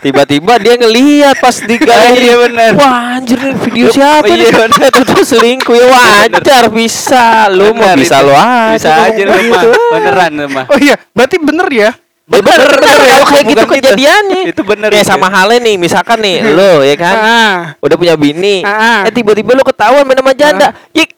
tiba-tiba 0.00 0.56
dia 0.56 0.74
ngelihat 0.74 1.36
pas 1.36 1.52
di 1.54 1.76
galeri 1.76 2.24
Iya, 2.24 2.36
bener. 2.40 2.70
wah 2.74 3.14
anjir 3.14 3.36
nih 3.36 3.52
video 3.58 3.86
siapa 3.90 4.24
Iya, 4.24 4.36
nih 4.38 4.50
bener. 4.50 4.90
itu 5.04 5.16
selingkuh 5.20 5.74
ya 5.74 5.86
wajar 5.86 6.64
bisa 6.70 7.24
lu 7.48 7.70
mau 7.70 7.84
Bener, 7.84 8.00
bisa 8.00 8.16
itu. 8.16 8.26
lu 8.26 8.32
aja 8.32 8.72
Bisa 8.72 8.90
aja 9.04 9.20
lu 9.20 9.30
mah. 9.30 9.42
gitu. 9.42 9.68
Beneran 9.92 10.30
lu 10.32 10.46
mah. 10.48 10.64
Oh 10.66 10.78
iya, 10.78 10.94
berarti 11.10 11.36
bener 11.36 11.68
ya? 11.68 11.90
bener, 12.24 12.40
bener, 12.56 12.72
Bener, 12.72 13.00
ya, 13.04 13.12
kalau 13.12 13.26
kayak 13.28 13.44
gitu 13.44 13.60
mitos. 13.60 13.72
kejadiannya 13.76 14.40
Itu 14.48 14.62
bener, 14.64 14.88
kayak 14.88 15.04
itu. 15.04 15.12
sama 15.12 15.28
halnya 15.28 15.60
nih 15.60 15.76
misalkan 15.76 16.18
nih 16.18 16.36
lo 16.48 16.80
ya 16.80 16.96
kan 16.96 17.14
Ah. 17.14 17.56
udah 17.78 17.96
punya 18.00 18.16
bini 18.16 18.64
Ah. 18.64 19.04
eh 19.04 19.12
tiba-tiba 19.12 19.52
lu 19.52 19.60
ketahuan 19.60 20.02
main 20.02 20.16
sama 20.16 20.32
janda 20.32 20.72
Yik. 20.90 21.12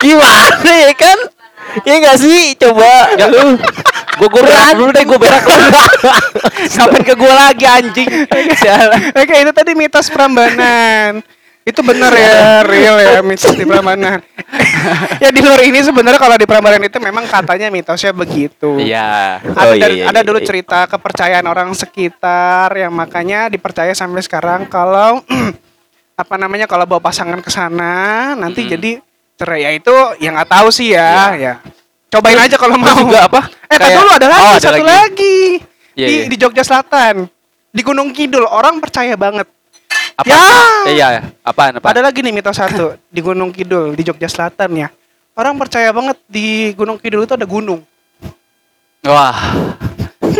Gimana 0.00 0.72
ya 0.86 0.92
kan 0.94 1.18
ya 1.82 1.94
nggak 1.98 2.18
sih 2.20 2.54
coba 2.60 3.16
lu 3.30 3.58
Gua 4.16 4.28
gua 4.32 4.42
berak 4.48 4.72
dulu 4.80 4.90
deh, 4.96 5.04
gua 5.04 5.18
berak 5.20 5.44
dulu. 5.44 5.68
Sampai 6.74 7.04
ke 7.04 7.12
gua 7.12 7.36
lagi 7.36 7.68
anjing. 7.68 8.08
Sialan. 8.56 9.12
Oke, 9.12 9.34
itu 9.44 9.52
tadi 9.52 9.72
mitos 9.76 10.08
Prambanan. 10.08 11.20
Itu 11.66 11.82
bener 11.82 12.14
ya, 12.14 12.62
real 12.62 12.96
ya 12.96 13.20
mitos 13.20 13.52
di 13.52 13.68
Prambanan. 13.68 14.24
ya 15.22 15.28
di 15.28 15.40
luar 15.44 15.60
ini 15.68 15.84
sebenarnya 15.84 16.16
kalau 16.16 16.38
di 16.40 16.48
Prambanan 16.48 16.80
itu 16.80 16.96
memang 16.96 17.28
katanya 17.28 17.68
mitosnya 17.68 18.16
begitu. 18.16 18.80
Iya. 18.80 19.42
Ada, 19.44 19.66
Oh, 19.68 19.74
iya, 19.76 19.88
iya, 19.92 20.04
ada 20.08 20.24
iya, 20.24 20.28
dulu 20.32 20.38
iya. 20.40 20.46
cerita 20.48 20.88
kepercayaan 20.88 21.44
orang 21.44 21.68
sekitar 21.76 22.72
yang 22.72 22.96
makanya 22.96 23.52
dipercaya 23.52 23.92
sampai 23.92 24.24
sekarang 24.24 24.64
kalau 24.70 25.20
apa 26.16 26.34
namanya 26.34 26.64
kalau 26.64 26.88
bawa 26.88 26.98
pasangan 26.98 27.38
ke 27.38 27.52
sana 27.52 28.32
nanti 28.34 28.64
Mm. 28.64 28.70
jadi 28.72 28.90
cerai 29.36 29.60
ya 29.62 29.70
itu 29.70 29.92
yang 30.18 30.32
nggak 30.32 30.48
tahu 30.48 30.68
sih 30.72 30.90
ya, 30.90 31.36
ya. 31.36 31.54
Cobain 32.08 32.40
aja 32.40 32.56
kalau 32.56 32.74
mau. 32.74 32.88
juga 32.96 33.28
apa? 33.28 33.40
Eh, 33.68 33.76
tar 33.76 33.84
Kayak- 33.84 33.98
dulu 34.00 34.10
ada 34.10 34.26
lagi 34.26 34.40
Oh, 34.40 34.48
ada 34.48 34.62
satu 34.62 34.80
lagi. 34.80 34.88
lagi. 34.88 35.38
Iya, 35.92 36.06
di, 36.06 36.14
iya. 36.14 36.24
di 36.26 36.36
Jogja 36.36 36.62
Selatan. 36.62 37.28
Di 37.68 37.82
Gunung 37.82 38.08
Kidul 38.10 38.46
orang 38.46 38.80
percaya 38.80 39.12
banget. 39.12 39.44
Apa? 40.16 40.24
Ya. 40.26 40.40
Eh, 40.86 40.94
Iya, 40.94 41.08
apaan 41.42 41.76
apa? 41.76 41.92
Ada 41.92 42.00
lagi 42.00 42.24
nih 42.24 42.32
mitos 42.32 42.56
satu 42.56 42.96
di 43.14 43.20
Gunung 43.20 43.52
Kidul 43.52 43.92
di 43.92 44.02
Jogja 44.02 44.26
Selatan 44.26 44.72
ya. 44.74 44.88
orang 45.34 45.52
percaya 45.58 45.92
banget 45.92 46.16
di 46.24 46.72
Gunung 46.72 46.96
Kidul 46.96 47.28
itu 47.28 47.36
ada 47.36 47.44
gunung. 47.44 47.84
Wah. 49.04 49.36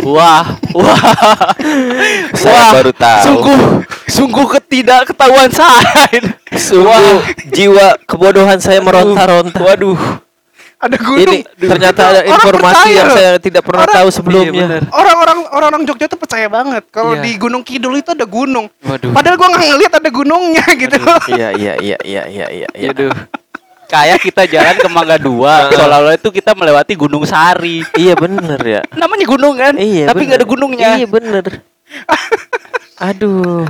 Wah, 0.02 0.44
wah. 0.72 1.52
Saya 2.32 2.56
Wah, 2.56 2.70
baru 2.72 2.92
tahu. 2.94 3.22
Sungguh 3.22 3.58
sungguh 4.16 4.46
ketidak 4.50 5.12
ketahuan 5.12 5.52
saya. 5.52 6.08
Sungguh 6.50 7.20
jiwa 7.52 8.00
kebodohan 8.04 8.56
saya 8.56 8.80
meronta-ronta. 8.80 9.60
Waduh. 9.60 10.24
Ada 10.76 10.96
gunung. 11.00 11.24
Ini 11.24 11.36
ternyata 11.56 12.00
ada 12.04 12.20
informasi 12.22 12.88
yang 12.92 13.08
saya 13.08 13.40
tidak 13.40 13.64
pernah 13.64 13.88
Orang- 13.88 13.96
tahu 13.96 14.08
Iya, 14.08 14.14
sebelumnya. 14.14 14.64
bener. 14.68 14.82
Orang-orang 14.92 15.38
orang-orang 15.48 15.82
Jogja 15.88 16.04
tuh 16.04 16.20
percaya 16.20 16.52
banget 16.52 16.84
kalau 16.92 17.16
Iya. 17.16 17.24
di 17.24 17.30
Gunung 17.40 17.64
Kidul 17.64 17.96
itu 17.96 18.12
ada 18.12 18.28
gunung. 18.28 18.68
Waduh. 18.84 19.08
Padahal 19.08 19.36
gua 19.40 19.48
nggak 19.52 19.62
ngeliat 19.66 19.92
ada 19.94 20.10
gunungnya 20.12 20.64
gitu. 20.76 20.96
Iya 21.32 21.48
iya 21.52 21.72
iya 21.80 21.98
iya 22.04 22.22
iya 22.28 22.46
iya. 22.52 22.68
iya. 22.76 22.88
Aduh. 22.92 23.08
Kayak 23.86 24.18
kita 24.20 24.42
jalan 24.44 24.76
ke 24.76 24.88
Mangga 24.90 25.16
Dua, 25.16 25.54
seolah-olah 25.72 26.18
itu 26.18 26.28
kita 26.28 26.52
melewati 26.52 26.92
Gunung 26.92 27.24
Sari. 27.24 27.80
Iya 27.96 28.12
bener 28.12 28.60
ya. 28.60 28.80
Namanya 28.92 29.24
gunung 29.24 29.56
kan? 29.56 29.80
Iya. 29.80 30.12
Tapi 30.12 30.28
nggak 30.28 30.44
ada 30.44 30.48
gunungnya. 30.48 30.88
Iya 31.00 31.06
bener. 31.08 31.44
Aduh. 33.08 33.64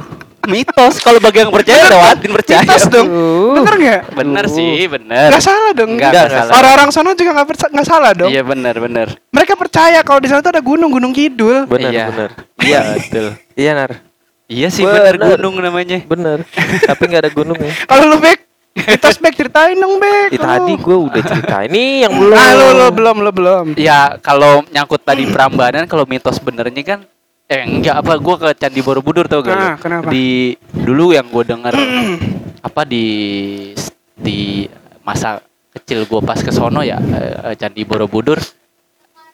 Mitos 0.46 0.94
kalau 0.98 1.18
bagi 1.18 1.42
yang 1.42 1.50
percaya 1.50 1.82
lewatin 1.86 2.30
percaya. 2.32 2.60
Mitos 2.62 2.84
dong. 2.86 3.06
Uh. 3.06 3.54
Bener 3.58 3.74
nggak? 3.76 4.00
Bener 4.14 4.44
sih, 4.46 4.86
bener. 4.86 5.28
Nggak 5.28 5.42
salah 5.42 5.70
dong. 5.72 5.90
Nggak, 5.94 6.10
nggak 6.10 6.30
salah. 6.30 6.52
Orang-orang 6.54 6.88
sana 6.90 7.08
juga 7.12 7.30
nggak 7.34 7.48
persa- 7.48 7.70
nggak 7.70 7.86
salah 7.86 8.12
dong. 8.14 8.30
Iya 8.30 8.42
bener 8.42 8.74
bener. 8.76 9.08
Mereka 9.28 9.54
percaya 9.54 10.00
kalau 10.00 10.18
di 10.18 10.28
sana 10.28 10.40
tuh 10.40 10.50
ada 10.50 10.60
gunung 10.60 10.88
Gunung 10.88 11.10
Kidul. 11.10 11.66
Bener 11.66 11.90
Iya. 11.90 12.04
bener. 12.08 12.30
Iya 12.58 12.78
betul. 12.96 13.26
Iya 13.52 13.70
nar. 13.74 13.90
Iya 14.46 14.68
sih 14.70 14.86
Bener. 14.86 15.18
bener, 15.18 15.36
gunung 15.36 15.54
namanya. 15.58 15.98
Bener. 16.00 16.38
Tapi 16.80 17.02
nggak 17.04 17.22
ada 17.22 17.30
gunungnya. 17.30 17.72
Kalau 17.90 18.06
lu 18.06 18.16
Bek, 18.16 18.46
mitos 18.78 19.18
Bek 19.18 19.34
ceritain 19.34 19.74
dong 19.74 19.98
Bek. 19.98 20.30
Ih, 20.30 20.38
lu. 20.38 20.46
tadi 20.46 20.72
gue 20.78 20.96
udah 21.02 21.22
cerita. 21.24 21.56
Ini 21.66 22.06
yang 22.06 22.14
belum. 22.14 22.38
Ah, 22.38 22.52
lu, 22.54 22.66
lu 22.72 22.86
belum, 22.88 23.16
lu 23.20 23.30
belum. 23.30 23.64
Ya 23.74 24.14
kalau 24.20 24.62
nyangkut 24.70 25.02
tadi 25.02 25.26
Prambanan 25.26 25.84
kalau 25.84 26.06
mitos 26.06 26.38
benernya 26.38 26.78
kan 26.86 27.00
eh 27.46 27.62
enggak 27.62 27.96
apa 27.96 28.12
gua 28.16 28.36
ke 28.36 28.48
Candi 28.56 28.80
Borobudur 28.80 29.24
tau 29.24 29.38
gak 29.38 29.52
lu? 29.52 29.62
Nah, 29.62 29.76
kenapa? 29.76 30.10
Di 30.10 30.52
dulu 30.72 31.10
yang 31.10 31.26
gue 31.26 31.44
denger 31.46 31.74
apa 32.66 32.82
di 32.82 33.06
di 34.12 34.66
masa 35.00 35.38
kecil 35.70 36.04
gua 36.04 36.20
pas 36.20 36.36
ke 36.36 36.50
sono 36.50 36.80
ya 36.80 36.98
eh, 36.98 37.54
Candi 37.54 37.82
Borobudur 37.82 38.40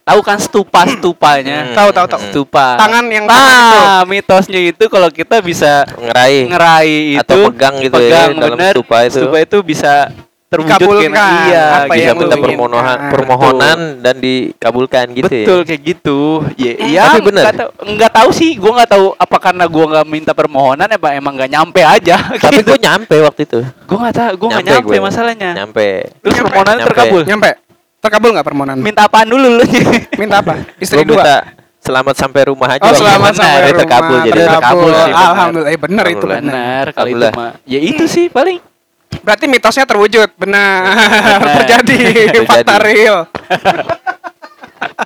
tahu 0.02 0.19
kan 0.21 0.35
stupa-stupanya 0.37 1.59
Hmm. 1.62 1.75
Tahu, 1.75 1.88
tahu, 1.90 2.07
tahu. 2.11 2.21
stupa 2.26 2.75
Tangan 2.75 3.07
yang 3.07 3.25
tangan 3.25 3.54
nah 3.54 4.02
mitosnya 4.02 4.61
itu 4.61 4.85
kalau 4.87 5.07
kita 5.09 5.38
bisa 5.38 5.87
Ngeraih. 5.88 6.50
ngerai 6.50 6.90
itu 7.14 7.21
Atau 7.23 7.49
pegang 7.49 7.75
gitu 7.78 7.97
ya, 7.97 8.26
pegang, 8.26 8.31
dalam 8.35 8.59
bener, 8.59 8.73
stupa 8.75 8.97
itu. 9.02 9.14
stupa 9.16 9.37
itu 9.38 9.59
bisa 9.62 10.11
terwujud 10.52 10.68
kayak 10.68 10.85
Dikabulkan, 10.85 11.32
iya 11.49 11.64
apa 11.80 11.92
Bisa 11.92 12.04
yang 12.04 12.16
minta 12.18 12.37
permohonan 12.37 12.99
permohonan 13.09 13.78
dan 13.99 14.14
dikabulkan 14.18 15.04
gitu 15.11 15.25
betul 15.26 15.59
ya. 15.59 15.64
kayak 15.64 15.80
gitu 15.82 16.18
ya 16.54 16.73
ya 16.78 17.04
Tapi 17.09 17.21
bener. 17.25 17.42
nggak 17.42 17.56
tahu 17.56 17.71
nggak 17.90 18.12
tahu 18.12 18.28
sih 18.30 18.50
gue 18.54 18.68
nggak 18.71 18.90
tahu 18.90 19.06
apa 19.14 19.37
karena 19.38 19.64
gue 19.64 19.85
nggak 19.88 20.06
minta 20.06 20.32
permohonan 20.32 20.85
apa 20.87 21.09
emang 21.12 21.32
nggak 21.35 21.50
nyampe 21.50 21.80
aja 21.80 22.16
Tapi 22.44 22.61
gue 22.61 22.78
nyampe 22.78 23.16
waktu 23.18 23.40
itu. 23.42 23.61
gue 23.64 23.99
nggak 23.99 24.14
tahu 24.14 24.30
gue 24.37 24.49
nggak 24.50 24.62
Nyampe 24.62 24.76
nyampe, 24.78 24.92
gue. 24.92 25.00
masalahnya 25.00 25.50
Nyampe. 25.56 25.87
terus 26.18 26.30
Nyampe. 26.30 26.42
permohonan 26.44 26.75
Nyampe. 26.75 26.87
terkabul 26.87 27.21
Nyampe. 27.25 27.50
Terkabul 27.99 28.30
nggak 28.30 28.47
permohonan? 28.47 28.76
minta 28.76 29.00
apaan 29.02 29.26
dulu 29.26 29.49
lu 29.56 29.64
Minta 30.21 30.37
apa? 30.38 30.54
Istri 30.76 31.00
Gua 31.00 31.09
dua. 31.09 31.16
minta 31.16 31.37
selamat 31.78 32.14
sampai 32.14 32.42
rumah 32.47 32.68
aja. 32.68 32.78
Oh, 32.80 32.92
selamat 32.92 33.30
itu. 33.30 33.38
sampai 33.38 33.59
rumah. 33.61 33.78
terkabul 33.78 34.18
jadi 34.21 34.38
terkabul 34.40 34.59
terkabul. 34.62 34.90
sih, 34.92 35.02
benar. 35.09 35.23
Alhamdulillah, 35.25 35.71
eh, 35.71 35.80
bener 35.80 36.06
itu 36.06 36.25
benar. 36.25 36.38
benar 36.38 36.85
kalau 36.92 37.09
itu 37.09 37.26
mah 37.32 37.50
ya 37.64 37.80
itu 37.80 38.04
sih 38.06 38.26
paling 38.28 38.59
Berarti 39.23 39.47
mitosnya 39.47 39.87
terwujud, 39.87 40.29
benar. 40.35 40.83
Benar. 40.85 41.55
Terjadi, 41.62 41.97
Terjadi. 42.29 42.38
fakta 42.43 42.76
real. 42.79 43.17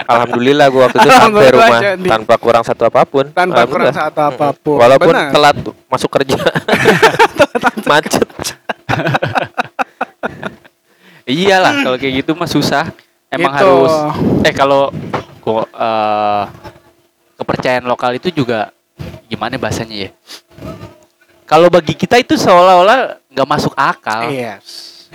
Alhamdulillah 0.06 0.66
gua 0.72 0.88
waktu 0.88 0.98
itu 0.98 1.10
sampai 1.10 1.48
rumah 1.50 1.80
jadi. 1.82 2.08
tanpa 2.08 2.34
kurang 2.36 2.64
satu 2.64 2.88
apa 2.88 3.04
pun. 3.04 3.28
Tanpa 3.28 3.62
kurang 3.64 3.92
satu 3.92 4.20
apa 4.22 4.48
pun. 4.54 4.78
Walaupun 4.78 5.12
Benar. 5.12 5.28
telat 5.30 5.56
masuk 5.86 6.10
kerja. 6.10 6.36
Macet. 7.90 8.24
iyalah 11.26 11.82
kalau 11.82 11.96
kayak 11.96 12.22
gitu 12.22 12.32
mah 12.32 12.46
susah 12.46 12.86
emang 13.28 13.52
Gitu. 13.52 13.60
harus 13.60 13.92
eh 14.42 14.54
kalau 14.54 14.94
gua 15.40 15.66
eh, 15.66 16.44
kepercayaan 17.36 17.84
lokal 17.84 18.14
itu 18.14 18.30
juga 18.32 18.70
gimana 19.26 19.58
bahasanya 19.58 20.08
ya 20.08 20.10
kalau 21.46 21.70
bagi 21.70 21.94
kita 21.94 22.18
itu 22.18 22.34
seolah-olah 22.34 23.22
nggak 23.30 23.48
masuk 23.48 23.72
akal 23.72 24.28
Yes. 24.28 25.06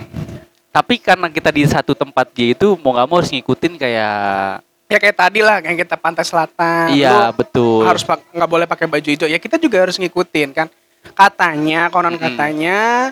tapi 0.68 0.96
karena 0.96 1.28
kita 1.28 1.52
di 1.52 1.62
satu 1.62 1.92
tempat 1.92 2.32
gitu 2.32 2.80
mau 2.80 2.90
nggak 2.90 3.06
mau 3.06 3.20
harus 3.20 3.30
ngikutin 3.30 3.76
kayak 3.76 4.64
Ya 4.88 5.00
kayak 5.00 5.16
tadi 5.16 5.40
lah, 5.40 5.64
kayak 5.64 5.88
kita 5.88 5.96
pantai 5.96 6.20
selatan. 6.20 6.92
iya 6.92 7.32
Lu 7.32 7.40
betul 7.40 7.80
harus 7.80 8.04
nggak 8.04 8.44
boleh 8.44 8.68
pakai 8.68 8.84
baju 8.84 9.08
hijau. 9.08 9.24
Ya 9.24 9.40
kita 9.40 9.56
juga 9.56 9.80
harus 9.80 9.96
ngikutin 9.96 10.52
kan. 10.52 10.68
Katanya, 11.16 11.88
konon 11.88 12.12
Mm-mm. 12.12 12.20
katanya 12.20 13.08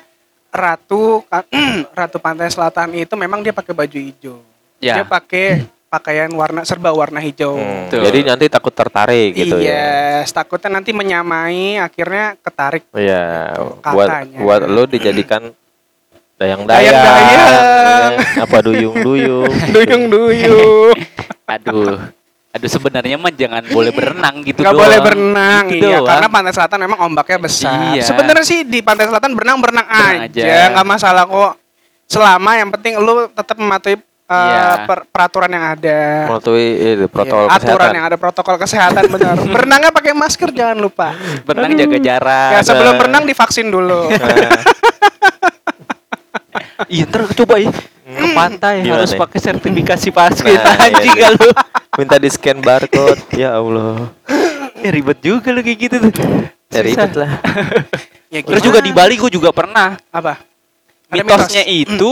ratu 0.53 1.25
ratu 1.97 2.21
pantai 2.21 2.53
selatan 2.53 2.93
itu 2.93 3.17
memang 3.17 3.41
dia 3.41 3.57
pakai 3.57 3.73
baju 3.73 3.97
hijau. 3.97 4.45
ya 4.77 5.01
Dia 5.01 5.05
pakai 5.09 5.65
pakaian 5.91 6.31
warna 6.31 6.63
serba 6.63 6.95
warna 6.95 7.19
hijau. 7.19 7.59
Hmm, 7.59 7.91
Betul. 7.91 8.01
Jadi 8.07 8.19
nanti 8.23 8.45
takut 8.47 8.71
tertarik 8.71 9.35
gitu 9.35 9.59
iya, 9.59 10.23
ya. 10.23 10.31
takutnya 10.31 10.79
nanti 10.79 10.95
menyamai, 10.95 11.77
akhirnya 11.77 12.39
ketarik. 12.39 12.87
Iya, 12.95 13.59
buat 13.83 14.07
Katanya. 14.09 14.39
buat 14.39 14.63
lo 14.65 14.87
dijadikan 14.87 15.51
dayang-dayang. 16.39 16.95
Dayang-dayang. 16.95 18.13
ya, 18.15 18.43
apa 18.47 18.57
duyung-duyung. 18.63 19.51
Duyung-duyung. 19.75 20.95
aduh 21.51 21.99
aduh 22.51 22.71
sebenarnya 22.71 23.19
mah 23.19 23.31
jangan 23.31 23.63
boleh 23.67 23.91
berenang 23.91 24.43
gitu 24.43 24.63
Nggak 24.63 24.75
doang. 24.75 24.83
boleh 24.87 24.99
berenang, 25.03 25.65
Gitu 25.71 25.87
iya. 25.87 25.99
doang. 25.99 26.07
Karena 26.07 26.27
pantai 26.31 26.53
selatan 26.55 26.79
memang 26.81 26.99
ombaknya 27.05 27.39
besar. 27.43 27.99
Iya. 27.99 28.03
Sebenarnya 28.07 28.47
sih 28.47 28.63
di 28.63 28.79
pantai 28.81 29.07
selatan 29.07 29.35
berenang-berenang 29.35 29.87
Berenang 29.87 30.31
aja, 30.31 30.43
aja. 30.47 30.71
nggak 30.71 30.87
masalah 30.87 31.25
kok. 31.27 31.53
Selama 32.07 32.51
yang 32.55 32.71
penting 32.71 32.99
lu 32.99 33.27
tetap 33.31 33.55
mematuhi 33.55 33.99
uh, 34.31 34.37
Iya. 34.41 34.63
per- 34.87 35.07
peraturan 35.07 35.51
yang 35.51 35.65
ada. 35.69 35.99
Mematuhi 36.27 36.67
itu 36.95 37.07
protokol 37.07 37.45
Iya, 37.45 37.51
aturan 37.53 37.67
kesehatan. 37.75 37.91
yang 37.93 38.07
ada 38.07 38.17
protokol 38.17 38.57
kesehatan 38.57 39.03
benar. 39.09 39.35
Berenangnya 39.55 39.91
pakai 39.91 40.13
masker 40.15 40.51
jangan 40.51 40.79
lupa. 40.79 41.09
berenang 41.43 41.75
jaga 41.75 41.99
jarak 41.99 42.51
Ya 42.53 42.61
sebelum 42.63 42.95
berenang 42.97 43.25
divaksin 43.25 43.69
dulu. 43.69 44.07
Nah, 46.51 46.87
iya 46.89 47.05
ntar 47.05 47.29
coba 47.31 47.61
ya 47.61 47.71
ke 48.03 48.27
pantai 48.33 48.83
Gimana 48.83 48.97
harus 48.99 49.13
nih? 49.13 49.21
pakai 49.21 49.39
sertifikasi 49.39 50.09
paskit 50.11 50.57
Nah, 50.57 50.75
iya, 50.75 50.83
anjing 50.89 51.15
iya. 51.15 51.29
lu 51.31 51.49
minta 51.95 52.17
di 52.17 52.27
scan 52.27 52.59
barcode. 52.59 53.23
Ya 53.33 53.55
Allah. 53.55 54.11
ya, 54.75 54.91
ribet 54.91 55.19
juga 55.21 55.53
lu 55.53 55.61
kayak 55.61 55.79
gitu 55.79 55.95
tuh 56.03 56.11
Ya 56.69 56.81
ribet 56.81 57.13
lah. 57.15 57.39
Ya, 58.27 58.41
terus 58.41 58.63
juga 58.63 58.79
di 58.79 58.91
Bali 58.91 59.15
gue 59.15 59.29
juga 59.29 59.51
pernah 59.51 59.95
apa? 60.09 60.43
Mitosnya 61.09 61.63
mitos. 61.63 61.87
itu 61.91 62.11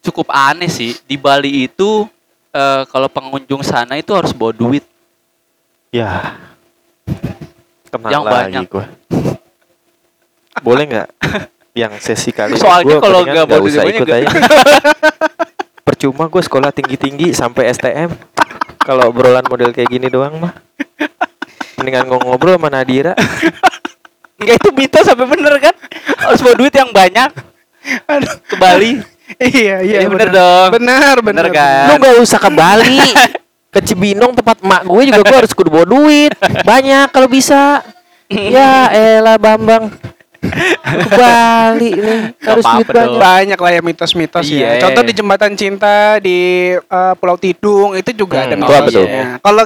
cukup 0.00 0.32
aneh 0.32 0.68
sih 0.68 0.96
di 1.04 1.20
Bali 1.20 1.68
itu 1.68 2.08
eh, 2.50 2.82
kalau 2.88 3.08
pengunjung 3.08 3.60
sana 3.60 4.00
itu 4.00 4.12
harus 4.16 4.32
bawa 4.32 4.52
duit 4.52 4.84
Ya. 5.90 6.38
Kena 7.90 8.08
Yang 8.14 8.22
lagi 8.22 8.34
banyak. 8.38 8.62
gua. 8.70 8.86
Boleh 10.62 10.84
nggak? 10.86 11.08
Yang 11.74 11.92
sesi 12.02 12.30
kali 12.30 12.54
Soalnya 12.54 12.98
gua 12.98 12.98
kalau 13.02 13.20
nggak 13.26 13.46
bawa 13.50 13.60
duit 13.66 13.98
ikut 13.98 14.06
aja. 14.06 14.28
Percuma 15.86 16.30
gue 16.30 16.42
sekolah 16.46 16.70
tinggi-tinggi 16.70 17.34
sampai 17.34 17.74
STM. 17.74 18.14
Kalau 18.78 19.10
obrolan 19.10 19.42
model 19.50 19.74
kayak 19.74 19.90
gini 19.90 20.06
doang 20.06 20.38
mah. 20.38 20.54
Mendingan 21.74 22.06
ngomong 22.06 22.38
ngobrol 22.38 22.54
sama 22.54 22.70
Nadira. 22.70 23.18
Enggak 24.38 24.56
itu 24.62 24.70
mitos 24.70 25.04
sampai 25.04 25.26
bener 25.26 25.58
kan 25.58 25.74
harus 26.22 26.40
bawa 26.40 26.54
duit 26.56 26.72
yang 26.72 26.88
banyak 26.94 27.28
Aduh. 28.08 28.34
ke 28.46 28.56
Bali 28.56 29.02
Iya, 29.36 29.76
iya, 29.80 29.98
Iya, 30.00 30.08
bener 30.08 30.26
benar. 30.26 30.34
dong. 30.34 30.68
Benar, 30.74 31.14
benar. 31.20 31.44
Bener 31.44 31.46
kan? 31.52 31.86
Lu 31.86 31.94
gak 31.96 32.16
usah 32.18 32.38
ke 32.38 32.50
Bali. 32.50 32.98
Ke 33.68 33.78
Cibinong 33.80 34.34
tempat 34.34 34.58
emak 34.58 34.82
gue 34.82 35.02
juga 35.06 35.22
gue 35.22 35.36
harus 35.36 35.52
kudu 35.52 35.70
bawa 35.70 35.86
duit. 35.86 36.34
Banyak 36.60 37.06
kalau 37.08 37.26
bisa. 37.26 37.86
Ya 38.26 38.90
elah 38.90 39.36
Bambang. 39.36 39.94
Ke 40.40 41.06
Bali 41.08 41.90
nih 41.92 42.20
harus 42.40 42.64
duit 42.66 42.88
banyak. 42.88 43.14
Banyak 43.16 43.58
lah 43.58 43.70
ya 43.70 43.80
mitos-mitos 43.80 44.42
Iya. 44.44 44.74
ya. 44.74 44.80
Contoh 44.80 45.02
di 45.04 45.12
jembatan 45.12 45.52
cinta 45.54 46.18
di 46.18 46.38
eh, 46.74 47.12
Pulau 47.14 47.36
Tidung 47.36 47.94
itu 47.94 48.10
juga 48.10 48.42
Hmm, 48.42 48.46
ada 48.48 48.56
mitosnya. 48.56 49.38
Kalau 49.38 49.62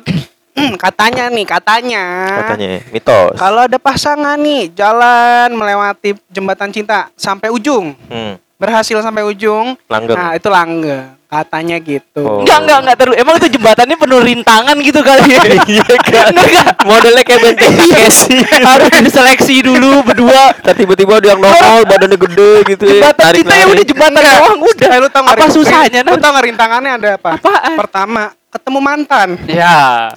hmm, 0.53 0.73
katanya 0.77 1.25
nih, 1.29 1.47
katanya, 1.47 2.05
Katanya 2.43 2.69
mitos. 2.91 3.35
kalau 3.35 3.61
ada 3.63 3.79
pasangan 3.79 4.37
nih 4.37 4.69
jalan 4.71 5.49
melewati 5.51 6.13
jembatan 6.29 6.69
cinta 6.71 7.09
sampai 7.15 7.49
ujung, 7.49 7.97
Hmm. 8.05 8.37
Berhasil 8.65 8.97
sampai 9.05 9.23
ujung. 9.29 9.77
Langgeng. 9.93 10.17
Nah, 10.17 10.33
itu 10.33 10.49
langgeng. 10.49 11.13
Katanya 11.29 11.77
gitu. 11.83 12.23
Oh. 12.23 12.41
Enggak, 12.41 12.63
enggak, 12.63 12.79
enggak 12.81 12.97
terlalu. 12.97 13.17
Emang 13.19 13.35
itu 13.43 13.49
jembatannya 13.59 13.97
penuh 13.99 14.21
rintangan 14.23 14.77
gitu 14.81 15.01
kali 15.03 15.35
ya? 15.35 15.43
Iya 15.75 15.97
kan? 16.15 16.31
Enggak, 16.31 16.67
Modelnya 16.87 17.23
kayak 17.27 17.41
benteng 17.45 17.75
Casey. 17.91 18.39
Harus 18.63 18.91
diseleksi 19.03 19.55
dulu 19.67 20.01
berdua. 20.07 20.55
Tiba-tiba 20.63 21.19
dia 21.19 21.35
yang 21.35 21.43
nongol 21.43 21.83
badannya 21.91 22.19
gede 22.19 22.53
gitu 22.77 22.85
ya. 22.87 23.11
Jembatan 23.11 23.33
kita 23.35 23.55
ya 23.55 23.65
udah 23.67 23.85
jembatan 23.85 24.21
doang 24.23 24.61
udah. 24.63 24.89
Eh, 24.89 24.99
lu 25.03 25.09
tau 25.11 25.23
nggak 25.27 25.37
Apa 25.37 25.47
susahnya, 25.51 26.01
Lu 26.07 26.17
nggak 26.17 26.45
rintangannya 26.55 26.91
ada 27.03 27.09
apa? 27.19 27.31
Apaan? 27.35 27.75
Pertama, 27.75 28.23
ketemu 28.55 28.79
mantan. 28.79 29.29
Ya. 29.51 30.15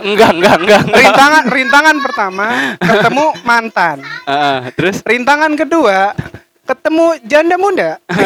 Enggak, 0.00 0.32
enggak, 0.32 0.56
enggak, 0.64 0.80
enggak. 0.88 1.00
Rintangan 1.04 1.44
rintangan 1.52 1.96
pertama, 2.00 2.46
ketemu 2.80 3.26
mantan. 3.44 3.96
Heeh, 4.24 4.72
terus 4.72 5.04
Rintangan 5.04 5.52
kedua, 5.52 6.16
ketemu 6.64 7.20
janda 7.28 7.56
muda. 7.60 8.00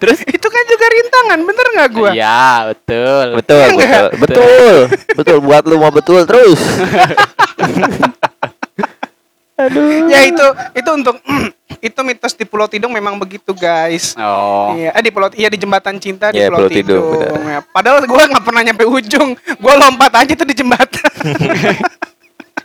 terus 0.00 0.20
itu 0.24 0.46
kan 0.46 0.64
juga 0.70 0.86
rintangan, 0.88 1.38
bener 1.42 1.66
nggak 1.74 1.90
gua? 1.90 2.10
Iya, 2.14 2.70
betul. 2.72 3.26
Betul, 3.42 3.58
Iya 3.58 3.66
betul, 3.66 3.76
nggak? 3.76 4.10
betul, 4.22 4.74
betul. 5.18 5.36
Buat 5.42 5.66
lu 5.66 5.74
mau 5.76 5.90
betul 5.92 6.22
terus. 6.24 6.60
Ya 9.54 10.20
itu 10.26 10.46
itu 10.74 10.90
untuk 10.90 11.16
itu 11.86 12.00
mitos 12.02 12.34
di 12.34 12.42
Pulau 12.42 12.66
Tidung 12.66 12.90
memang 12.90 13.14
begitu 13.14 13.54
guys. 13.54 14.18
Oh. 14.18 14.74
Iya, 14.74 14.90
eh, 14.90 15.02
di 15.02 15.10
Pulau 15.14 15.30
iya 15.30 15.46
di 15.46 15.58
jembatan 15.58 15.94
cinta 16.02 16.34
di 16.34 16.42
Iya, 16.42 16.50
Pulau, 16.50 16.66
Pulau 16.66 16.74
Tidung, 16.74 17.06
Tidung. 17.14 17.42
Ya, 17.46 17.60
padahal 17.62 18.02
gua 18.02 18.26
nggak 18.26 18.44
pernah 18.44 18.62
nyampe 18.66 18.82
ujung. 18.82 19.38
Gua 19.62 19.74
lompat 19.78 20.10
aja 20.18 20.32
tuh 20.34 20.46
di 20.48 20.58
jembatan. 20.58 21.10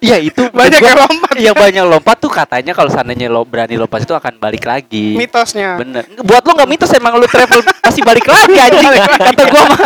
Iya 0.02 0.18
itu 0.34 0.42
Banyak 0.58 0.80
gua- 0.82 0.90
yang 0.90 1.00
lompat. 1.06 1.32
Iya 1.38 1.52
banyak 1.54 1.86
lompat 1.86 2.18
tuh 2.18 2.32
katanya 2.34 2.74
kalau 2.74 2.90
seandainya 2.90 3.30
lo 3.30 3.46
berani 3.46 3.78
lompat 3.78 4.10
itu 4.10 4.14
akan 4.18 4.42
balik 4.42 4.66
lagi. 4.66 5.14
Mitosnya. 5.14 5.78
Bener. 5.78 6.10
Buat 6.26 6.42
lo 6.42 6.58
nggak 6.58 6.70
mitos 6.74 6.90
emang 6.98 7.22
lo 7.22 7.30
travel 7.30 7.62
pasti 7.86 8.02
balik 8.02 8.26
lagi 8.26 8.58
anjing. 8.58 8.90
Kata 8.98 9.44
gua 9.46 9.64
mah. 9.70 9.82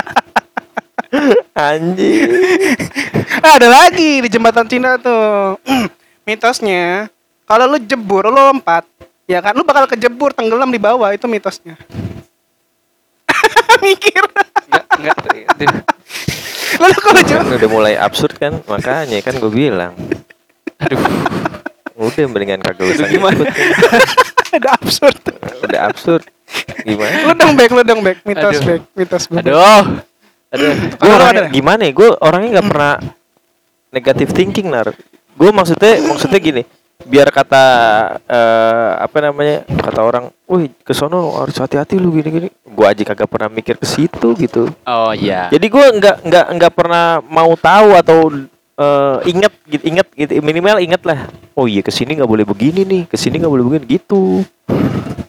Anjing. 1.73 2.25
Ada 3.37 3.67
lagi 3.69 4.23
di 4.23 4.29
jembatan 4.31 4.65
Cina 4.65 4.95
tuh. 4.97 5.59
mitosnya 6.23 7.11
kalau 7.43 7.67
lu 7.67 7.77
jebur, 7.83 8.23
lu 8.31 8.39
lompat, 8.39 8.87
ya 9.27 9.43
kan 9.43 9.53
lu 9.53 9.67
bakal 9.67 9.85
kejebur 9.85 10.31
tenggelam 10.31 10.71
di 10.71 10.79
bawah 10.79 11.11
itu 11.11 11.27
mitosnya. 11.27 11.75
Mikir. 13.85 14.23
Enggak, 14.71 14.85
enggak. 14.97 15.17
Lu 16.79 16.87
kalau 16.97 17.21
jebur 17.21 17.53
udah 17.59 17.69
mulai 17.69 17.93
absurd 17.99 18.39
kan, 18.39 18.63
makanya 18.65 19.19
kan 19.19 19.35
gue 19.35 19.51
bilang. 19.51 19.93
Aduh. 20.79 20.99
Udah 21.93 22.25
mendingan 22.25 22.59
kagak 22.63 22.89
usah 22.89 23.05
gimana? 23.05 23.43
ada 24.49 24.69
absurd. 24.81 25.17
Udah 25.61 25.79
absurd. 25.93 26.23
Gimana? 26.81 27.13
Lu 27.29 27.33
dong 27.37 27.53
back, 27.53 27.69
lu 27.69 27.81
dong 27.85 28.01
back, 28.01 28.17
mitos 28.25 28.57
Aduh. 28.57 28.65
back, 28.65 28.81
mitos 28.97 29.25
back. 29.29 29.43
Aduh. 29.45 29.85
Aduh. 30.53 30.73
Gue 30.97 31.43
gimana 31.53 31.81
ya? 31.85 31.91
Gue 31.93 32.09
orangnya 32.17 32.59
nggak 32.59 32.67
pernah 32.69 32.95
negatif 33.93 34.27
thinking 34.33 34.73
nar. 34.73 34.89
Gue 35.33 35.49
maksudnya 35.49 35.99
maksudnya 36.05 36.39
gini. 36.39 36.63
Biar 37.03 37.27
kata 37.35 37.65
eh, 38.23 38.91
apa 39.01 39.17
namanya 39.19 39.67
kata 39.67 39.99
orang, 39.99 40.25
wih 40.47 40.71
kesono 40.87 41.35
harus 41.35 41.57
hati-hati 41.59 41.99
lu 41.99 42.15
gini-gini. 42.15 42.47
Gue 42.63 42.85
aja 42.87 43.03
kagak 43.03 43.27
pernah 43.27 43.51
mikir 43.51 43.75
ke 43.75 43.83
situ 43.83 44.31
gitu. 44.39 44.71
Oh 44.87 45.11
iya. 45.11 45.51
Jadi 45.51 45.67
gue 45.67 45.85
nggak 45.99 46.23
nggak 46.23 46.45
nggak 46.55 46.73
pernah 46.73 47.19
mau 47.27 47.51
tahu 47.59 47.97
atau 47.97 48.19
eh, 48.79 49.17
inget 49.27 49.53
gitu 49.67 49.83
inget 49.83 50.07
gitu 50.15 50.31
minimal 50.39 50.79
inget 50.79 51.03
lah. 51.03 51.27
Oh 51.59 51.67
iya 51.67 51.83
ke 51.83 51.91
sini 51.91 52.15
nggak 52.15 52.29
boleh 52.29 52.45
begini 52.47 52.87
nih, 52.87 53.03
ke 53.09 53.19
sini 53.19 53.35
nggak 53.41 53.51
boleh 53.51 53.65
begini 53.67 53.85
gitu. 53.99 54.47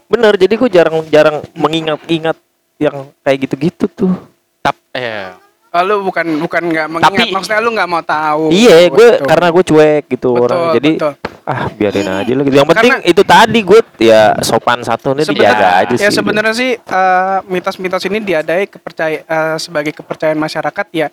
Bener. 0.07 0.39
Jadi 0.39 0.55
gue 0.55 0.71
jarang 0.71 1.03
jarang 1.11 1.43
mengingat-ingat 1.59 2.39
yang 2.79 3.11
kayak 3.27 3.51
gitu-gitu 3.51 3.91
tuh. 3.91 4.15
Tap 4.63 4.79
eh 4.95 5.35
Oh, 5.75 5.83
lu 5.83 6.07
bukan 6.07 6.23
bukan 6.39 6.63
nggak 6.71 6.87
mengingat, 6.87 7.11
Tapi- 7.11 7.35
maksudnya 7.35 7.59
lu 7.59 7.75
nggak 7.75 7.91
mau 7.91 7.99
tahu. 7.99 8.47
Iya, 8.55 8.87
gue 8.87 9.09
Betul. 9.19 9.27
karena 9.27 9.47
gue 9.51 9.65
cuek 9.67 10.03
gitu 10.07 10.29
Betul, 10.31 10.45
orang. 10.47 10.61
Jadi 10.79 10.91
betul. 10.95 11.13
ah 11.45 11.63
biarin 11.69 12.09
aja 12.15 12.33
lah 12.33 12.43
gitu. 12.47 12.55
Yang 12.55 12.69
penting 12.71 12.93
Karena- 12.95 13.11
itu 13.11 13.23
tadi 13.27 13.59
gue 13.61 13.81
ya 13.99 14.23
sopan 14.41 14.79
satu 14.81 15.19
nih 15.19 15.27
Sebenarnya- 15.27 15.51
dijaga 15.51 15.69
aja 15.83 15.95
sih. 15.99 16.05
Ya 16.07 16.11
sebenarnya 16.15 16.55
sih 16.55 16.71
eh, 16.79 17.39
mitos-mitos 17.51 18.07
ini 18.07 18.23
diadai 18.23 18.71
kepercaya 18.71 19.19
eh, 19.21 19.57
sebagai 19.59 19.91
kepercayaan 19.93 20.39
masyarakat 20.39 20.87
ya 20.95 21.09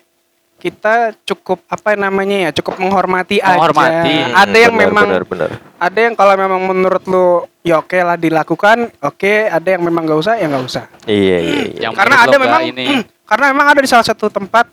kita 0.56 1.10
cukup 1.26 1.58
apa 1.66 1.98
namanya 1.98 2.46
ya 2.46 2.50
cukup 2.54 2.78
menghormati, 2.78 3.42
Menghormati. 3.42 4.14
aja. 4.30 4.46
Ada 4.46 4.58
yang 4.62 4.74
benar, 4.78 4.86
memang 4.86 5.06
benar, 5.10 5.24
benar. 5.26 5.50
ada 5.58 5.98
yang 5.98 6.14
kalau 6.14 6.34
memang 6.38 6.60
menurut 6.62 7.02
lu 7.02 7.26
ya 7.66 7.82
oke 7.82 7.98
lah 7.98 8.14
dilakukan, 8.14 8.94
oke. 9.02 9.34
Ada 9.50 9.74
yang 9.74 9.82
memang 9.82 10.06
gak 10.06 10.22
usah 10.22 10.38
ya 10.38 10.46
nggak 10.46 10.62
usah. 10.62 10.86
Iya, 11.02 11.36
iya, 11.42 11.60
iya. 11.66 11.80
Yang 11.90 11.94
karena 11.98 12.14
ada 12.14 12.36
memang 12.38 12.62
nggak 12.62 12.72
ini. 12.78 12.86
karena 13.32 13.48
memang 13.48 13.66
ada 13.66 13.80
di 13.80 13.88
salah 13.88 14.04
satu 14.04 14.28
tempat 14.28 14.68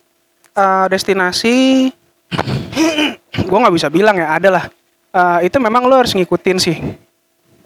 eh, 0.52 0.86
destinasi 0.92 1.88
gua 3.48 3.58
nggak 3.64 3.76
bisa 3.76 3.88
bilang 3.88 4.20
ya 4.20 4.36
ada 4.36 4.52
lah 4.52 4.66
Eh, 5.10 5.50
itu 5.50 5.58
memang 5.58 5.90
lo 5.90 5.98
harus 5.98 6.14
ngikutin 6.14 6.62
sih 6.62 6.78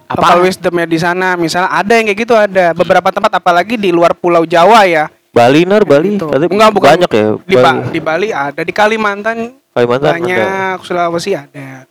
Apa? 0.07 0.15
local 0.31 0.47
wisdomnya 0.47 0.87
di 0.87 0.95
sana 0.95 1.35
misalnya 1.35 1.75
ada 1.75 1.99
yang 1.99 2.07
kayak 2.07 2.19
gitu 2.23 2.39
ada 2.39 2.71
beberapa 2.71 3.11
tempat 3.11 3.35
apalagi 3.35 3.75
di 3.75 3.91
luar 3.91 4.15
pulau 4.15 4.47
Jawa 4.47 4.87
ya 4.87 5.11
Bali 5.27 5.67
nar 5.67 5.83
Bali. 5.83 6.15
Gitu. 6.15 6.23
Tapi 6.23 6.47
Enggak, 6.47 6.71
bukan. 6.71 6.87
banyak 6.95 7.11
ya. 7.11 7.27
di, 7.43 7.55
Ba- 7.59 7.63
Bali. 7.75 7.91
di 7.91 7.99
Bali 7.99 8.27
ada 8.31 8.61
di 8.63 8.71
Kalimantan 8.71 9.59
Kalimantan 9.75 10.07
ada. 10.07 10.15
banyak 10.15 10.77
Sulawesi 10.87 11.35
ada 11.35 11.83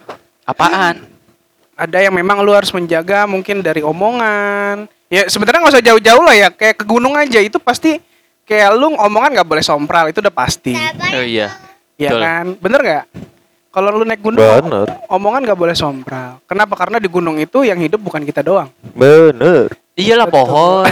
Apaan? 0.48 1.04
ada 1.76 1.98
yang 2.00 2.16
memang 2.16 2.40
lu 2.40 2.56
harus 2.56 2.72
menjaga 2.72 3.28
mungkin 3.28 3.60
dari 3.60 3.84
omongan 3.84 4.88
ya 5.12 5.28
sebenarnya 5.28 5.68
nggak 5.68 5.74
usah 5.76 5.84
jauh-jauh 5.84 6.24
lah 6.24 6.32
ya 6.32 6.48
kayak 6.48 6.80
ke 6.80 6.84
gunung 6.88 7.12
aja 7.12 7.44
itu 7.44 7.60
pasti 7.60 8.00
kayak 8.52 8.76
lu 8.76 8.92
omongan 8.92 9.40
nggak 9.40 9.48
boleh 9.48 9.64
sompral 9.64 10.12
itu 10.12 10.20
udah 10.20 10.34
pasti 10.34 10.76
Oh 11.16 11.24
iya. 11.24 11.56
ya 11.96 12.12
Betul. 12.12 12.20
kan 12.20 12.44
bener 12.60 12.80
nggak 12.84 13.04
kalau 13.72 13.88
lu 13.96 14.04
naik 14.04 14.20
gunung 14.20 14.44
Bener. 14.44 14.84
omongan 15.08 15.40
nggak 15.48 15.56
boleh 15.56 15.72
sompral 15.72 16.36
kenapa 16.44 16.76
karena 16.76 17.00
di 17.00 17.08
gunung 17.08 17.40
itu 17.40 17.64
yang 17.64 17.80
hidup 17.80 17.96
bukan 17.96 18.20
kita 18.22 18.44
doang 18.44 18.68
Bener. 18.92 19.72
Iyalah 19.92 20.24
Betul. 20.24 20.36
pohon. 20.48 20.84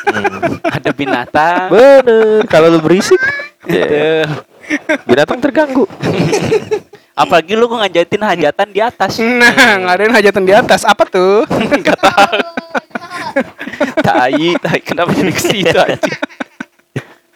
Ada 0.80 0.90
binatang. 0.96 1.68
Bener. 1.68 2.40
Kalau 2.48 2.72
lu 2.72 2.80
berisik, 2.80 3.20
ya, 3.68 4.24
binatang 5.04 5.36
terganggu. 5.36 5.84
Apalagi 7.12 7.52
lu 7.52 7.68
ngajatin 7.68 8.24
hajatan 8.24 8.68
di 8.72 8.80
atas. 8.80 9.20
nah 9.20 9.52
nggak 9.84 9.94
ada 10.00 10.02
yang 10.08 10.16
hajatan 10.16 10.44
di 10.48 10.54
atas 10.56 10.88
apa 10.88 11.04
tuh 11.04 11.44
Enggak 11.76 12.00
tahu. 12.00 12.40
tai, 14.08 14.56
tai 14.64 14.80
kenapa 14.80 15.12
jadi 15.12 15.28
ke 15.28 15.42
situ 15.44 15.76
aja? 15.76 16.00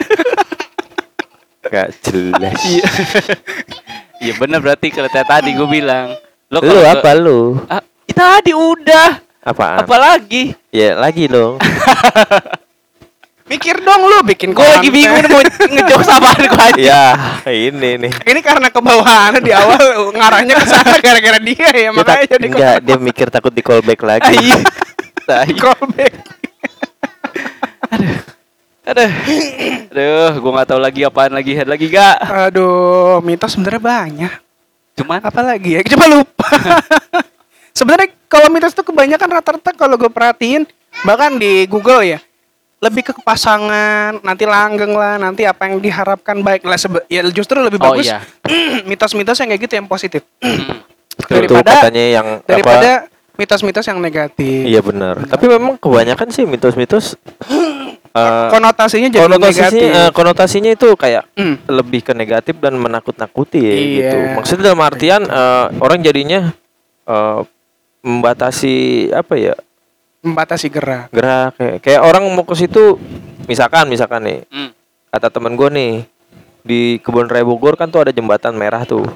Gak 1.73 1.88
jelas. 2.07 2.61
Iya. 2.62 2.88
Iya 4.16 4.33
bener 4.40 4.64
berarti 4.64 4.88
kalau 4.88 5.12
tadi 5.12 5.53
gue 5.53 5.69
bilang. 5.69 6.16
Lo 6.49 6.64
Lu 6.64 6.81
apa 6.88 7.12
lu? 7.12 7.61
Ah, 7.69 7.85
tadi 8.09 8.57
udah. 8.57 9.21
Apaan? 9.45 9.85
Apalagi? 9.85 10.57
Ya 10.73 10.97
lagi 10.97 11.29
dong. 11.29 11.61
mikir 13.53 13.79
dong 13.79 14.09
lu 14.11 14.27
bikin 14.27 14.51
Gue 14.57 14.66
lagi 14.66 14.90
bingung 14.90 15.23
mau 15.31 15.38
ngejok 15.38 16.01
apaan 16.03 16.42
gue 16.51 16.62
aja. 16.66 17.05
ya 17.47 17.53
ini 17.55 17.95
nih. 17.95 18.12
ini 18.27 18.40
karena 18.42 18.66
kebawahannya 18.75 19.38
di 19.38 19.55
awal 19.55 20.11
ngarahnya 20.11 20.55
ke 20.59 20.66
sana 20.66 20.99
gara-gara 20.99 21.38
dia 21.38 21.71
ya 21.71 21.90
makanya 21.95 22.27
jadi 22.27 22.47
enggak, 22.51 22.77
dia 22.83 22.97
mikir 22.99 23.31
takut 23.31 23.55
di 23.55 23.62
callback 23.62 24.03
lagi. 24.03 24.35
Iya. 24.35 24.59
Tai. 25.31 25.51
callback 25.55 26.12
Aduh. 28.96 29.12
Aduh, 29.87 30.32
gue 30.35 30.50
gak 30.54 30.68
tahu 30.68 30.80
lagi 30.80 31.00
apaan 31.02 31.28
lagi 31.30 31.52
head 31.52 31.68
lagi 31.68 31.87
gak. 31.87 32.16
aduh 32.24 33.20
mitos 33.20 33.52
sebenarnya 33.52 33.82
banyak 33.82 34.32
Cuman 34.96 35.20
apa 35.20 35.40
lagi 35.42 35.76
ya 35.76 35.85
coba 35.85 36.04
lupa 36.09 36.48
sebenarnya 37.76 38.09
kalau 38.26 38.48
mitos 38.48 38.72
itu 38.72 38.80
kebanyakan 38.80 39.28
rata-rata 39.30 39.70
kalau 39.70 39.94
gue 39.94 40.09
perhatiin 40.09 40.64
bahkan 41.04 41.37
di 41.37 41.68
Google 41.68 42.00
ya 42.02 42.18
lebih 42.76 43.02
ke 43.02 43.12
pasangan 43.20 44.16
nanti 44.20 44.44
langgeng 44.44 44.92
lah 44.92 45.16
nanti 45.16 45.44
apa 45.44 45.68
yang 45.68 45.80
diharapkan 45.80 46.40
baik 46.40 46.64
lah 46.64 46.76
sebe- 46.76 47.04
ya 47.06 47.20
justru 47.26 47.61
lebih 47.61 47.76
Oh, 47.78 47.92
bagus 47.92 48.09
iya. 48.09 48.24
mitos-mitos 48.88 49.37
yang 49.37 49.48
kayak 49.48 49.62
gitu 49.62 49.74
yang 49.76 49.85
positif 49.87 50.24
hmm, 50.40 50.80
Itu 51.16 51.28
daripada 51.28 51.85
katanya 51.85 52.04
yang 52.11 52.26
apa? 52.40 53.15
Mitos-mitos 53.37 53.87
yang 53.87 54.01
negatif 54.01 54.64
Iya 54.66 54.81
benar. 54.81 55.20
Tapi 55.29 55.44
memang 55.49 55.77
kebanyakan 55.77 56.29
sih 56.33 56.44
mitos-mitos 56.49 57.16
eh, 58.16 58.49
konotasinya 58.51 59.09
jadi 59.12 59.22
konotasinya 59.25 59.68
negatif 59.70 59.88
eh, 59.92 60.11
konotasinya 60.12 60.70
itu 60.72 60.88
kayak 60.96 61.22
Hmm. 61.37 61.57
lebih 61.68 62.01
ke 62.01 62.12
negatif 62.16 62.57
dan 62.59 62.81
menakut-nakuti 62.81 63.61
ya, 63.61 63.75
Iya. 63.77 63.85
gitu. 63.92 64.16
Maksudnya 64.40 64.64
dalam 64.72 64.83
artian 64.83 65.22
eh, 65.29 65.66
orang 65.81 66.01
jadinya 66.01 66.51
eh, 67.07 67.40
membatasi 68.07 68.75
apa 69.11 69.35
ya 69.35 69.55
membatasi 70.22 70.66
gerak 70.70 71.11
gerak 71.11 71.55
kayak 71.59 71.77
kayak 71.83 72.01
orang 72.03 72.22
mau 72.35 72.46
ke 72.46 72.55
situ 72.55 72.99
misalkan 73.46 73.87
misalkan 73.90 74.22
nih 74.22 74.38
hmm. 74.46 74.70
kata 75.11 75.29
temen 75.31 75.55
gue 75.59 75.68
nih 75.70 75.92
di 76.66 76.99
kebun 76.99 77.31
raya 77.31 77.46
Bogor 77.46 77.75
kan 77.79 77.90
tuh 77.90 78.07
ada 78.07 78.11
jembatan 78.14 78.55
merah 78.59 78.83
tuh 78.83 79.07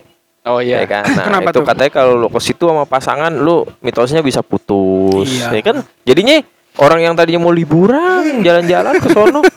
Oh 0.42 0.58
ya 0.58 0.80
iya. 0.80 0.88
kan 0.88 1.04
nah 1.16 1.24
Kenapa 1.26 1.50
itu 1.50 1.56
tuh? 1.56 1.64
katanya 1.66 1.92
kalau 1.92 2.12
lu 2.16 2.28
ke 2.28 2.40
situ 2.40 2.64
sama 2.64 2.84
pasangan 2.84 3.28
lu 3.30 3.62
mitosnya 3.78 4.20
bisa 4.20 4.40
putus 4.40 5.28
Iya. 5.28 5.52
ya 5.52 5.62
kan 5.62 5.76
jadinya 6.02 6.40
orang 6.76 7.00
yang 7.02 7.12
tadinya 7.12 7.40
mau 7.40 7.52
liburan 7.52 8.40
jalan-jalan 8.40 8.96
ke 8.96 9.08
sono 9.10 9.40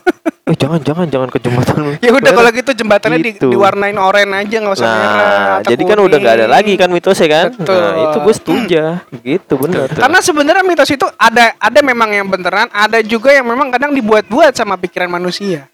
eh 0.44 0.52
jangan 0.52 0.76
jangan 0.78 1.08
jangan 1.08 1.28
ke 1.28 1.40
jembatan 1.40 1.96
Ya 1.98 2.12
udah 2.12 2.20
merah. 2.20 2.36
kalau 2.36 2.50
gitu 2.52 2.70
jembatannya 2.74 3.16
di- 3.16 3.32
Gitu. 3.32 3.48
diwarnain 3.48 3.96
oranye 3.96 4.44
aja 4.44 4.56
nggak 4.60 4.76
usah 4.76 4.84
merah. 4.84 5.08
nah 5.08 5.54
atau 5.56 5.70
jadi 5.72 5.82
kan 5.82 5.98
udah 5.98 6.18
nggak 6.20 6.34
ada 6.34 6.44
kuning. 6.44 6.52
lagi 6.52 6.72
kan 6.76 6.88
mitosnya 6.90 7.28
kan 7.30 7.46
Betul. 7.54 7.80
nah 7.80 7.94
itu 8.04 8.18
gue 8.20 8.34
setuju 8.34 8.82
gitu 9.24 9.54
bener 9.56 9.88
Karena 9.88 10.18
sebenarnya 10.20 10.62
mitos 10.62 10.90
itu 10.90 11.06
ada 11.16 11.56
ada 11.56 11.80
memang 11.80 12.12
yang 12.12 12.28
beneran, 12.28 12.68
ada 12.68 13.00
juga 13.00 13.32
yang 13.32 13.46
memang 13.46 13.72
kadang 13.72 13.90
dibuat-buat 13.90 14.52
sama 14.52 14.76
pikiran 14.76 15.08
manusia. 15.08 15.64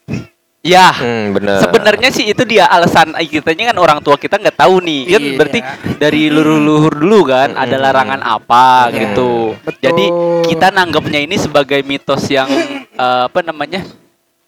Ya. 0.60 0.92
hmm, 0.92 1.40
bener 1.40 1.56
Sebenarnya 1.64 2.08
sih 2.12 2.28
itu 2.28 2.44
dia 2.44 2.68
alasan 2.68 3.16
kitanya 3.24 3.72
kan 3.72 3.76
orang 3.80 3.98
tua 4.04 4.20
kita 4.20 4.36
nggak 4.36 4.60
tahu 4.60 4.84
nih. 4.84 5.00
Kan 5.08 5.22
Iya. 5.24 5.36
berarti 5.40 5.60
dari 5.96 6.28
leluhur 6.28 6.92
dulu 6.92 7.32
kan 7.32 7.56
ada 7.56 7.72
Mm-mm. 7.72 7.84
larangan 7.88 8.20
apa 8.20 8.92
Iya. 8.92 8.98
gitu. 9.08 9.56
Betul. 9.56 9.80
Jadi 9.80 10.04
kita 10.52 10.68
nanggapnya 10.68 11.20
ini 11.24 11.36
sebagai 11.40 11.80
mitos 11.80 12.28
yang 12.28 12.48
eh, 12.92 13.22
apa 13.24 13.40
namanya? 13.40 13.84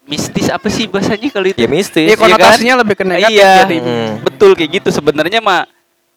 mistis 0.03 0.51
apa 0.51 0.67
sih 0.67 0.83
bahasanya 0.85 1.31
kalau 1.31 1.47
itu? 1.47 1.55
ya 1.55 1.63
mistis 1.63 2.11
Iya 2.11 2.19
kon- 2.19 2.27
konotasinya 2.27 2.83
lebih 2.83 2.95
ke 2.99 3.05
negatif 3.07 3.39
Iya. 3.39 3.53
jadi. 3.63 3.77
Hmm. 3.79 4.09
Betul 4.19 4.51
kayak 4.53 4.71
gitu 4.77 4.89
sebenarnya 4.91 5.39
mah 5.39 5.63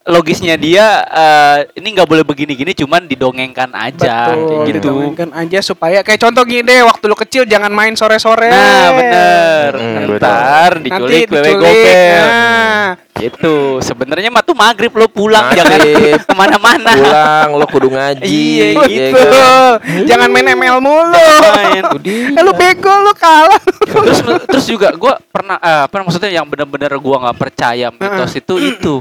logisnya 0.07 0.55
dia 0.55 1.03
eh, 1.03 1.59
ini 1.75 1.93
nggak 1.93 2.07
boleh 2.07 2.23
begini-gini 2.23 2.73
cuman 2.73 3.05
didongengkan 3.05 3.71
aja 3.73 4.31
kayak 4.31 4.39
Betul, 4.39 4.63
gitu. 4.63 4.77
didongengkan 4.79 5.31
aja 5.35 5.59
supaya 5.59 5.99
kayak 6.01 6.23
contoh 6.23 6.43
gini 6.43 6.63
deh, 6.63 6.83
waktu 6.83 7.05
lu 7.05 7.17
kecil 7.17 7.43
jangan 7.43 7.69
main 7.69 7.93
sore-sore. 7.93 8.47
Nah, 8.47 8.89
bener. 8.93 9.71
Hmm, 9.75 10.17
Ntar 10.17 10.73
diculik 10.79 11.27
wewe 11.27 11.53
gopel. 11.53 12.23
Nah, 12.23 12.91
Gitu. 13.17 13.81
Sebenarnya 13.81 14.29
mah 14.29 14.45
tuh 14.45 14.53
maghrib 14.53 14.93
lo 14.93 15.09
pulang 15.09 15.49
jangan 15.51 15.81
Maghrib. 15.81 16.21
ke 16.21 16.35
mana-mana. 16.37 16.93
pulang 16.93 17.49
lo 17.57 17.65
kudu 17.65 17.89
ngaji 17.89 18.29
Iya, 18.29 18.67
ya 18.77 18.85
gitu. 18.85 19.25
kan? 19.25 20.05
Jangan 20.05 20.29
main 20.29 20.47
ML 20.53 20.79
mulu. 20.79 21.17
Main. 21.17 21.85
Eh, 22.37 22.43
lu 22.45 22.53
bego 22.53 22.93
lu 23.01 23.13
kalah. 23.17 23.57
terus 23.81 24.21
terus 24.45 24.65
juga 24.69 24.93
gua 24.93 25.17
pernah 25.27 25.57
eh, 25.57 25.83
apa 25.89 25.97
maksudnya 25.99 26.29
yang 26.31 26.45
benar-benar 26.45 26.93
gua 27.01 27.17
nggak 27.25 27.39
percaya 27.41 27.89
mitos 27.89 28.37
itu 28.37 28.55
itu 28.61 28.95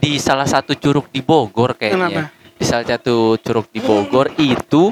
di 0.00 0.16
salah 0.16 0.48
satu 0.48 0.72
curug 0.72 1.06
di 1.12 1.20
Bogor 1.20 1.76
kayaknya. 1.76 2.08
Kenapa? 2.08 2.22
Di 2.56 2.64
salah 2.64 2.86
satu 2.88 3.36
curug 3.36 3.68
di 3.68 3.80
Bogor 3.84 4.32
itu 4.40 4.90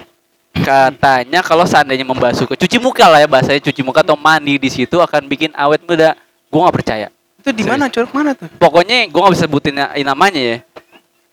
katanya 0.52 1.40
kalau 1.40 1.64
seandainya 1.64 2.04
membasuh 2.04 2.44
ke 2.44 2.54
cuci 2.58 2.76
muka 2.76 3.08
lah 3.08 3.24
ya 3.24 3.28
bahasanya 3.30 3.62
cuci 3.62 3.80
muka 3.80 4.04
atau 4.04 4.18
mandi 4.18 4.58
di 4.60 4.68
situ 4.68 5.00
akan 5.00 5.24
bikin 5.24 5.50
awet 5.56 5.80
muda. 5.88 6.12
Gua 6.52 6.68
nggak 6.68 6.76
percaya. 6.80 7.08
Itu 7.38 7.54
di 7.54 7.62
mana, 7.62 7.86
Curug 7.86 8.10
mana 8.10 8.34
tuh? 8.34 8.50
pokoknya 8.58 9.06
gue 9.06 9.20
nggak 9.22 9.34
bisa 9.38 9.46
sebutin 9.46 9.74
na- 9.78 9.94
namanya 10.02 10.42
ya 10.42 10.56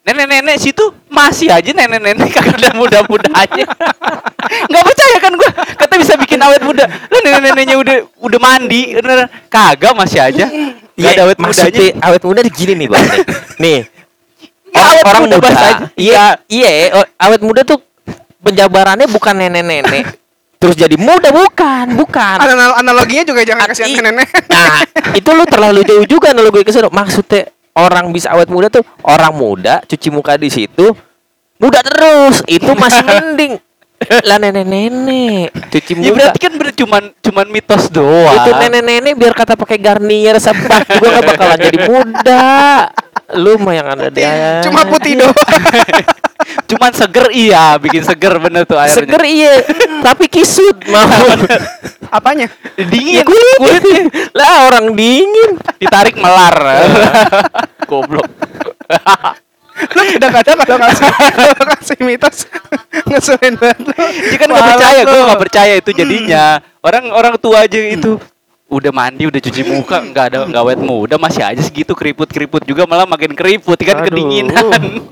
nenek-nenek 0.06 0.56
situ 0.56 0.86
masih 1.10 1.50
aja 1.50 1.66
nenek-nenek 1.68 2.30
kagak 2.36 2.56
ada 2.56 2.70
muda-muda 2.74 3.26
aja. 3.34 3.66
Nggak 4.70 4.84
percaya 4.86 5.18
kan 5.18 5.32
gue 5.34 5.50
kata 5.76 5.94
bisa 5.98 6.14
bikin 6.16 6.40
awet 6.40 6.62
muda. 6.62 6.86
Lu 7.10 7.18
nenek-neneknya 7.20 7.76
udah 7.76 7.96
udah 8.22 8.40
mandi. 8.40 8.94
Bener 8.94 9.26
kagak 9.50 9.98
masih 9.98 10.22
aja. 10.22 10.46
Nggak 10.96 11.12
ada 11.12 11.22
awet 11.26 11.38
mudanya 11.38 11.50
maksudnya 11.50 11.88
awet 12.00 12.22
muda 12.22 12.40
gini 12.46 12.74
nih 12.78 12.88
bang. 12.88 13.04
Nih. 13.04 13.20
nih 13.64 13.80
Ya, 14.76 14.84
orang, 14.84 14.92
awet 14.92 15.06
orang 15.08 15.22
muda 15.24 15.36
muda, 15.40 15.48
aja. 15.48 15.74
iya 15.96 16.24
iya. 16.46 16.72
o- 16.94 17.12
awet 17.16 17.40
muda 17.40 17.64
tuh 17.64 17.80
penjabarannya 18.42 19.08
bukan 19.08 19.34
nenek-nenek. 19.34 20.20
Terus 20.56 20.76
jadi 20.76 21.00
muda 21.00 21.32
bukan 21.32 21.96
bukan. 21.96 22.38
Anal- 22.38 22.84
analoginya 22.84 23.24
juga 23.24 23.48
jangan 23.48 23.72
kasih 23.72 23.88
I- 23.88 24.04
nenek. 24.04 24.28
nah 24.52 24.84
itu 25.16 25.30
lu 25.32 25.48
terlalu 25.48 25.80
jauh 25.82 26.04
juga 26.04 26.36
analogi 26.36 26.62
ke 26.62 26.76
sana. 26.76 26.92
Maksudnya 26.92 27.55
orang 27.76 28.10
bisa 28.16 28.32
awet 28.32 28.48
muda 28.48 28.72
tuh 28.72 28.84
orang 29.04 29.36
muda 29.36 29.84
cuci 29.84 30.08
muka 30.10 30.40
di 30.40 30.48
situ 30.48 30.96
muda 31.60 31.80
terus. 31.84 32.44
Itu 32.48 32.72
masih 32.76 33.04
mending 33.12 33.54
lah 34.28 34.38
nenek-nenek. 34.40 35.50
Cuci 35.72 35.92
ya 35.98 36.12
muka. 36.12 36.16
berarti 36.18 36.40
kan 36.40 36.54
bener 36.56 36.74
cuman 36.76 37.04
cuman 37.22 37.46
mitos 37.50 37.84
doang. 37.90 38.36
Itu 38.42 38.52
nenek-nenek 38.54 39.14
biar 39.18 39.34
kata 39.34 39.54
pakai 39.58 39.78
garnier 39.82 40.38
sebak 40.40 40.86
juga 40.98 41.08
gak 41.20 41.24
bakalan 41.36 41.60
jadi 41.60 41.78
muda. 41.90 42.48
Lu 43.42 43.58
mah 43.58 43.74
yang 43.74 43.88
ada 43.90 44.08
di 44.14 44.22
Cuma 44.66 44.86
putih 44.86 45.18
doang. 45.18 45.36
cuman 46.70 46.92
seger 46.94 47.28
iya. 47.34 47.78
Bikin 47.82 48.04
seger 48.06 48.34
bener 48.38 48.64
tuh 48.70 48.78
airnya. 48.78 48.96
Seger 49.02 49.24
iya. 49.26 49.54
Tapi 50.02 50.26
kisut 50.30 50.78
mau 50.94 51.10
Apanya? 52.14 52.48
dingin. 52.78 53.22
Ya 53.22 53.24
kulit. 53.26 53.58
Kulitnya 53.60 54.02
lah 54.38 54.70
orang 54.70 54.94
dingin. 54.94 55.58
Ditarik 55.82 56.16
melar. 56.18 56.58
Goblok 57.90 58.30
Lu 59.76 60.02
kadang-kadang 60.16 60.58
kalau 60.64 60.88
kalau 61.36 61.64
kasih 61.76 62.00
mitos 62.04 62.48
ngeselin 63.12 63.60
banget. 63.60 63.92
Dia 64.32 64.38
kan 64.40 64.48
nggak 64.48 64.68
percaya, 64.72 65.02
gue 65.04 65.22
nggak 65.28 65.44
percaya 65.44 65.74
itu 65.76 65.92
jadinya. 65.92 66.46
Orang 66.80 67.12
orang 67.12 67.36
tua 67.36 67.68
aja 67.68 67.80
itu 67.80 68.16
udah 68.72 68.92
mandi, 68.96 69.28
udah 69.28 69.42
cuci 69.44 69.62
muka, 69.68 70.00
nggak 70.02 70.26
ada 70.32 70.38
nggak 70.48 70.64
awet 70.64 70.82
muda 70.82 71.16
masih 71.20 71.44
aja 71.44 71.62
segitu 71.62 71.94
keriput 71.94 72.32
keriput 72.32 72.64
juga 72.64 72.88
malah 72.88 73.06
makin 73.06 73.36
keriput 73.36 73.78
kan 73.84 74.02
Aduh. 74.02 74.08
kedinginan. 74.08 74.66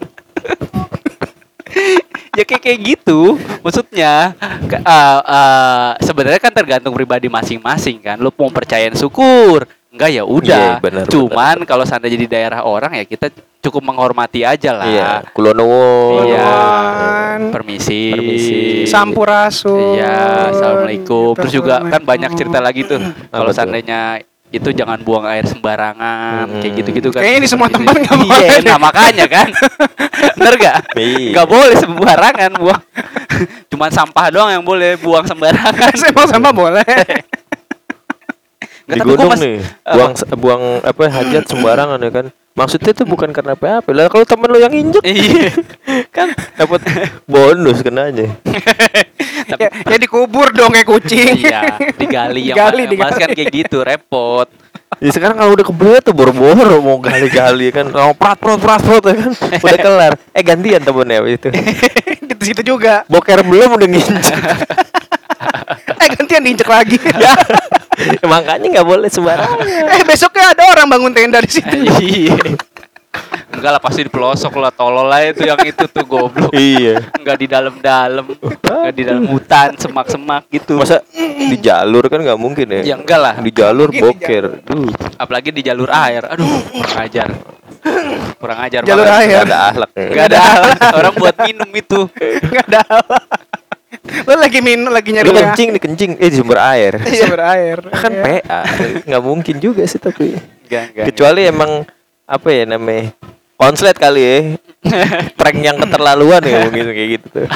ya 2.33 2.43
kayak 2.45 2.61
kayak 2.65 2.79
gitu 2.81 3.37
maksudnya 3.61 4.33
uh, 4.41 5.21
uh, 5.21 5.89
sebenarnya 6.01 6.41
kan 6.41 6.49
tergantung 6.49 6.93
pribadi 6.93 7.29
masing-masing 7.29 8.01
kan 8.01 8.17
lu 8.17 8.33
mau 8.33 8.49
percayain 8.49 8.93
syukur 8.97 9.69
enggak 9.93 10.09
ya 10.09 10.23
udah 10.25 10.65
Iya, 10.73 10.81
benar, 10.81 11.05
cuman 11.05 11.57
kalau 11.69 11.85
seandainya 11.85 12.17
di 12.17 12.25
daerah 12.25 12.65
orang 12.65 12.97
ya 12.97 13.05
kita 13.05 13.29
cukup 13.61 13.85
menghormati 13.85 14.41
aja 14.41 14.73
lah 14.73 14.87
iya 14.89 15.09
kulonowo 15.31 16.25
Iya. 16.25 16.49
Permisi. 17.49 18.13
Permisi. 18.13 18.85
Sampurasun. 18.85 19.97
Iya, 19.97 20.53
assalamualaikum. 20.53 21.33
Terus 21.33 21.53
juga 21.53 21.81
kan 21.81 22.01
banyak 22.05 22.31
cerita 22.37 22.61
lagi 22.61 22.85
tuh. 22.85 23.01
Kalau 23.29 23.49
seandainya 23.49 24.21
itu 24.53 24.69
jangan 24.69 25.01
buang 25.01 25.25
air 25.25 25.49
sembarangan, 25.49 26.45
Mm-mm. 26.45 26.61
kayak 26.61 26.73
gitu-gitu 26.77 27.09
kan. 27.09 27.25
Kayaknya 27.25 27.41
di 27.41 27.49
semua 27.49 27.67
Seperti 27.73 27.89
tempat 27.89 27.95
nggak 28.05 28.17
boleh 28.21 28.37
Iya, 28.45 28.57
nah 28.61 28.77
makanya 28.77 29.25
kan. 29.25 29.47
Bener 30.37 30.53
gak? 30.61 30.77
Iya. 30.93 31.29
Gak 31.33 31.47
boleh 31.49 31.75
sembarangan 31.81 32.51
buang. 32.61 32.81
Cuman 33.73 33.89
sampah 33.89 34.25
doang 34.29 34.49
yang 34.53 34.61
boleh 34.61 34.93
buang 35.01 35.25
sembarangan. 35.25 35.93
Emang 36.05 36.27
sama 36.29 36.53
boleh. 36.53 36.85
di 38.85 38.93
tapi 38.93 39.05
gua 39.05 39.15
gunung 39.15 39.31
mas- 39.31 39.41
nih 39.41 39.57
apa? 39.81 39.93
buang 39.93 40.11
buang 40.35 40.63
apa 40.81 41.01
hajat 41.07 41.43
sembarangan 41.45 41.97
ya 41.97 42.11
kan 42.11 42.25
maksudnya 42.53 42.91
itu 42.91 43.03
bukan 43.03 43.29
karena 43.29 43.53
apa-apa 43.53 43.89
lah 43.89 44.05
kalau 44.07 44.23
temen 44.23 44.45
lo 44.45 44.57
yang 44.57 44.69
injek 44.69 45.01
Iya. 45.01 45.49
kan 46.09 46.29
dapat 46.59 46.79
bonus 47.23 47.79
kenanya 47.79 48.29
ya, 49.49 49.67
ya 49.89 49.97
dikubur 49.97 50.51
dong 50.51 50.71
kayak 50.71 50.85
kucing. 50.85 51.33
Iya, 51.39 51.81
digali 51.93 52.45
yang 52.45 52.55
Digali, 52.55 52.83
yang 52.85 52.99
mas 52.99 53.11
kan 53.11 53.25
digali. 53.25 53.35
kayak 53.35 53.51
gitu, 53.51 53.77
repot. 53.81 54.45
ya 54.99 55.09
sekarang 55.09 55.35
kalau 55.35 55.51
udah 55.51 55.65
kebelet 55.65 56.01
tuh 56.01 56.13
boro-boro 56.13 56.77
mau 56.79 57.01
gali-gali 57.01 57.73
kan 57.73 57.89
mau 57.89 58.13
prat 58.13 58.37
prat 58.37 58.61
prat 58.61 58.77
prat 58.79 59.01
ya 59.03 59.15
kan 59.17 59.31
udah 59.57 59.79
kelar 59.79 60.13
eh 60.29 60.43
gantian 60.43 60.79
temennya 60.79 61.25
itu 61.25 61.49
di 62.29 62.45
situ 62.45 62.61
juga. 62.61 63.01
boker 63.07 63.41
belum 63.41 63.73
udah 63.73 63.87
nginjek 63.89 64.37
Gantian 66.33 66.49
diinjek 66.49 66.65
lagi. 66.65 66.97
ya 68.17 68.25
makanya 68.25 68.65
nggak 68.73 68.87
boleh 68.89 69.05
sembarangan 69.05 69.61
eh 69.69 70.01
besoknya 70.01 70.49
ada 70.49 70.65
orang 70.65 70.89
bangun 70.89 71.13
tenda 71.13 71.37
di 71.37 71.51
situ. 71.51 71.77
Iya. 72.01 72.33
Enggak 73.53 73.77
lah 73.77 73.77
pasti 73.77 74.01
di 74.01 74.09
pelosok 74.09 74.57
lah 74.57 74.73
tolol 74.73 75.05
lah 75.05 75.21
itu 75.21 75.45
yang 75.45 75.61
itu 75.61 75.85
tuh 75.85 76.01
goblok. 76.01 76.49
iya 76.49 76.97
Enggak 77.13 77.37
di 77.37 77.45
dalam-dalam, 77.45 78.25
enggak 78.33 78.93
di 78.97 79.03
dalam 79.05 79.29
hutan, 79.29 79.77
semak-semak 79.77 80.49
gitu. 80.49 80.81
masa 80.81 81.05
di 81.13 81.53
jalur 81.61 82.01
kan 82.09 82.17
nggak 82.17 82.39
mungkin 82.41 82.65
ya 82.65 82.81
Ya 82.81 82.95
enggak 82.97 83.19
lah, 83.21 83.35
di 83.37 83.53
jalur 83.53 83.93
Mungkin 83.93 84.01
di 84.01 84.09
boker 84.09 84.43
Duh, 84.65 84.89
apalagi 85.21 85.53
di 85.53 85.61
jalur 85.61 85.93
air. 85.93 86.25
Aduh, 86.25 86.49
kurang 86.73 86.97
ajar. 87.05 87.29
Kurang 88.41 88.59
ajar 88.59 88.81
Jalur 88.81 89.05
banget. 89.05 89.21
air. 89.21 89.29
nggak 89.29 89.45
ada 89.45 89.57
ahlak 89.69 89.91
ya. 89.93 90.01
Enggak 90.09 90.25
ada 90.25 90.39
orang 90.97 91.13
buat 91.13 91.35
minum 91.45 91.69
itu. 91.69 91.99
Enggak 92.41 92.65
ada. 92.73 92.81
Lo 94.27 94.35
lagi 94.35 94.59
minum 94.59 94.91
lagi 94.91 95.15
nyari 95.15 95.27
lu 95.27 95.33
kencing 95.33 95.69
nih 95.71 95.81
kencing 95.81 96.11
eh 96.17 96.27
di 96.27 96.35
sumber 96.35 96.59
air 96.59 96.99
Iya 97.15 97.25
berair. 97.27 97.79
kan 98.03 98.11
Iya. 98.11 98.23
PA 98.43 98.59
nggak 99.07 99.23
mungkin 99.23 99.55
juga 99.57 99.83
sih 99.83 99.97
tapi 99.97 100.35
Enggak, 100.67 100.83
enggak. 100.91 101.05
kecuali 101.11 101.41
emang 101.47 101.71
apa 102.23 102.47
ya 102.49 102.63
namanya 102.65 103.15
konslet 103.55 103.95
kali 103.95 104.21
ya 104.21 104.37
prank 105.33 105.57
yang 105.57 105.77
keterlaluan 105.77 106.43
ya 106.43 106.67
mungkin 106.67 106.91
kayak 106.91 107.09
gitu 107.15 107.27
tuh 107.31 107.47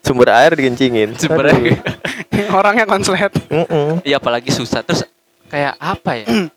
sumber 0.00 0.30
air 0.32 0.54
dikencingin 0.54 1.18
Sumber 1.18 1.50
air. 1.50 1.82
Orangnya 2.48 2.86
konslet. 2.86 3.32
Iya 4.06 4.16
apalagi 4.16 4.54
susah. 4.54 4.78
Terus 4.80 5.02
kayak 5.50 5.74
apa 5.76 6.22
ya? 6.22 6.26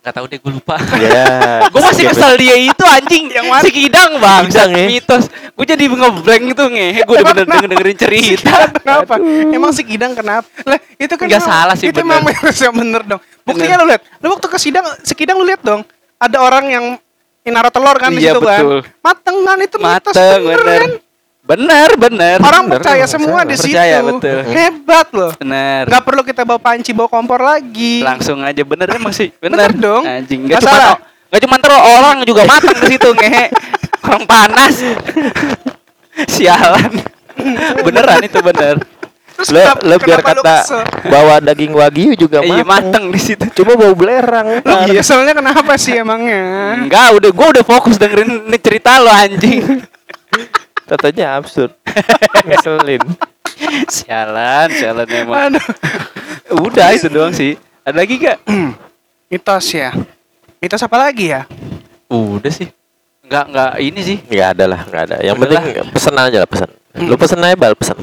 Gak 0.00 0.16
tahu 0.16 0.24
deh 0.26 0.40
gue 0.40 0.48
lupa. 0.50 0.80
ya 1.04 1.68
gue 1.68 1.76
masih 1.78 2.08
kesel 2.08 2.32
dia 2.34 2.56
itu 2.56 2.84
anjing 2.84 3.28
yang 3.28 3.52
si 3.60 3.68
kidang 3.68 4.16
bang 4.16 4.48
Kidang, 4.48 4.70
ya? 4.72 4.86
mitos 4.88 5.24
gue 5.28 5.66
jadi 5.66 5.84
ngeblank 5.86 6.44
itu 6.50 6.64
nge 6.66 6.88
gue 7.04 7.14
udah 7.14 7.26
bener 7.26 7.44
denger 7.44 7.68
dengerin 7.68 7.98
cerita 7.98 8.54
Kenapa? 8.80 9.14
Emang 9.52 9.70
si 9.70 9.82
Kidang 9.84 10.16
kenapa? 10.16 10.48
Lah, 10.64 10.80
itu 10.96 11.12
kan 11.12 11.26
Nggak 11.26 11.36
emang- 11.38 11.52
salah 11.52 11.74
sih, 11.76 11.86
Itu 11.86 12.00
bener. 12.00 12.16
emang 12.16 12.20
mitos 12.26 12.56
yang 12.64 12.72
bener 12.72 13.02
dong. 13.04 13.20
Buktinya 13.42 13.76
lu 13.76 13.86
lihat. 13.86 14.02
Lu 14.18 14.26
waktu 14.30 14.46
ke 14.46 14.56
sidang, 14.56 14.84
si 15.00 15.12
Kidang 15.12 15.36
lu 15.36 15.44
lihat 15.44 15.60
dong. 15.60 15.84
ada 16.16 16.36
orang 16.38 16.64
yang 16.66 16.84
naruh 17.42 17.68
telur 17.68 17.96
kan 17.96 18.08
di 18.10 18.20
Iya, 18.20 18.32
situ 18.32 18.40
kan. 18.40 18.60
betul. 18.60 18.78
Mateng 19.00 19.36
kan 19.42 19.58
itu 19.58 19.76
mitos 19.76 20.14
Mateng 20.14 20.40
bener 20.42 20.58
bener. 20.58 20.80
kan. 20.80 20.90
Bener 21.40 21.88
bener. 21.96 22.38
Orang 22.38 22.68
Bener, 22.68 22.78
percaya 22.78 23.02
bener, 23.02 23.10
semua 23.10 23.40
di 23.42 23.54
situ. 23.54 23.72
percaya, 23.72 23.96
betul. 24.00 24.38
Hebat 24.46 25.08
loh. 25.10 25.32
Bener. 25.34 25.82
Nggak 25.84 26.02
perlu 26.04 26.22
kita 26.22 26.42
bawa 26.44 26.60
panci, 26.60 26.90
bawa 26.90 27.08
kompor 27.08 27.40
lagi. 27.40 28.00
Langsung 28.00 28.38
aja 28.40 28.62
bener 28.62 28.86
emang 28.88 29.10
sih. 29.10 29.32
Bener 29.34 29.66
Bener, 29.66 29.70
dong. 29.74 30.02
Anjing. 30.04 30.46
Gak 30.46 30.60
cuma 30.60 30.70
salah. 30.70 30.96
Gak 31.26 31.40
cuma 31.42 31.56
terus 31.58 31.80
orang 31.80 32.16
juga 32.22 32.42
matang 32.44 32.76
di 32.76 32.86
situ 32.88 33.08
ngehe. 33.08 33.46
Orang 34.02 34.24
panas. 34.24 34.74
Sialan. 36.26 36.90
Beneran 37.80 38.20
itu 38.20 38.38
bener. 38.40 38.76
Terus 39.32 39.48
Lo, 39.50 39.58
kenapa- 39.58 39.82
lo 39.82 39.94
biar 39.96 40.20
kenapa 40.20 40.30
kata 40.36 40.54
kesel? 40.60 40.80
bawa 41.06 41.34
daging 41.40 41.72
wagyu 41.72 42.12
juga 42.14 42.38
Iya 42.40 42.60
mateng. 42.60 42.68
mateng 42.68 43.04
di 43.08 43.20
situ. 43.22 43.44
Cuma 43.54 43.72
bau 43.72 43.94
belerang. 43.94 44.60
Lu 44.60 44.74
keselnya 44.90 45.32
kenapa 45.32 45.72
sih 45.76 45.96
emangnya? 45.96 46.76
Enggak, 46.78 47.06
udah 47.14 47.30
gua 47.30 47.46
udah 47.50 47.64
fokus 47.64 47.96
dengerin 47.96 48.28
cerita 48.58 49.00
lo 49.00 49.08
anjing. 49.08 49.64
Tatanya 50.90 51.38
absurd. 51.38 51.70
Ngeselin. 52.50 52.98
sialan, 53.86 54.68
sialan 54.74 55.06
emang. 55.06 55.54
Aduh. 55.54 55.66
Udah 56.66 56.90
itu 56.90 57.06
doang 57.06 57.30
sih. 57.30 57.54
Ada 57.86 58.02
lagi 58.02 58.18
gak? 58.18 58.42
Mitos 59.30 59.70
ya. 59.70 59.94
Mitos 60.58 60.82
apa 60.82 60.98
lagi 60.98 61.30
ya? 61.30 61.46
Udah 62.10 62.50
sih. 62.50 62.66
Enggak, 63.22 63.44
enggak 63.54 63.72
ini 63.78 64.00
sih. 64.02 64.18
Nggak 64.26 64.48
ada 64.58 64.64
lah, 64.66 64.80
nggak 64.90 65.02
ada. 65.06 65.16
Yang 65.22 65.36
Udah 65.38 65.46
penting 65.62 65.86
pesan 65.94 66.14
aja 66.18 66.36
lah 66.42 66.50
pesan. 66.50 66.70
Lu 67.06 67.14
pesan 67.14 67.38
aja 67.46 67.54
bal 67.54 67.74
pesan. 67.78 67.96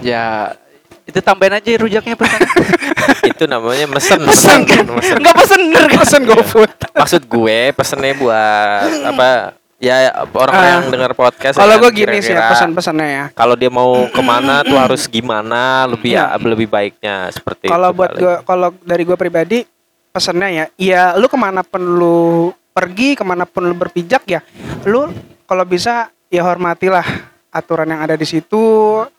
Ya 0.00 0.56
itu 1.04 1.18
tambahin 1.20 1.60
aja 1.60 1.68
rujaknya 1.76 2.16
pesan. 2.16 2.40
Itu 3.36 3.44
namanya 3.44 3.84
mesen. 3.90 4.24
Pesan 4.24 4.64
kan? 4.64 4.88
mesen. 4.88 5.20
Enggak 5.20 5.34
pesen 5.36 5.60
bener 5.68 5.84
kan? 5.92 5.98
Pesan 6.00 6.20
GoFood. 6.24 6.70
Maksud 6.96 7.22
gue 7.28 7.58
pesennya 7.76 8.16
buat 8.16 8.88
apa? 9.04 9.60
Ya 9.82 10.14
orang 10.30 10.54
Ah. 10.54 10.66
yang 10.78 10.94
dengar 10.94 11.10
podcast. 11.10 11.58
Kalau 11.58 11.74
ya, 11.74 11.82
gue 11.82 11.90
gini 11.90 12.22
sih 12.22 12.30
ya 12.30 12.54
pesan-pesannya 12.54 13.08
ya. 13.10 13.24
Kalau 13.34 13.58
dia 13.58 13.66
mau 13.66 14.06
ke 14.06 14.22
mana 14.22 14.62
tuh 14.62 14.78
harus 14.78 15.10
gimana 15.10 15.90
lebih 15.90 16.14
ya, 16.14 16.38
lebih 16.38 16.70
baiknya 16.70 17.26
seperti 17.34 17.66
Kalau 17.66 17.90
itu 17.90 17.98
buat 17.98 18.10
gue, 18.14 18.34
kalau 18.46 18.68
dari 18.86 19.02
gue 19.02 19.18
pribadi 19.18 19.58
pesannya 20.14 20.48
ya, 20.54 20.64
ya 20.78 21.02
lu 21.18 21.26
ke 21.26 21.34
mana 21.34 21.66
pun 21.66 21.82
lu 21.82 22.20
pergi, 22.70 23.18
ke 23.18 23.26
mana 23.26 23.42
pun 23.42 23.66
lu 23.66 23.74
berpijak 23.74 24.22
ya, 24.30 24.38
lu 24.86 25.10
kalau 25.44 25.66
bisa 25.66 26.14
ya 26.30 26.46
hormatilah 26.46 27.04
aturan 27.50 27.90
yang 27.90 28.06
ada 28.06 28.14
di 28.14 28.24
situ, 28.24 28.62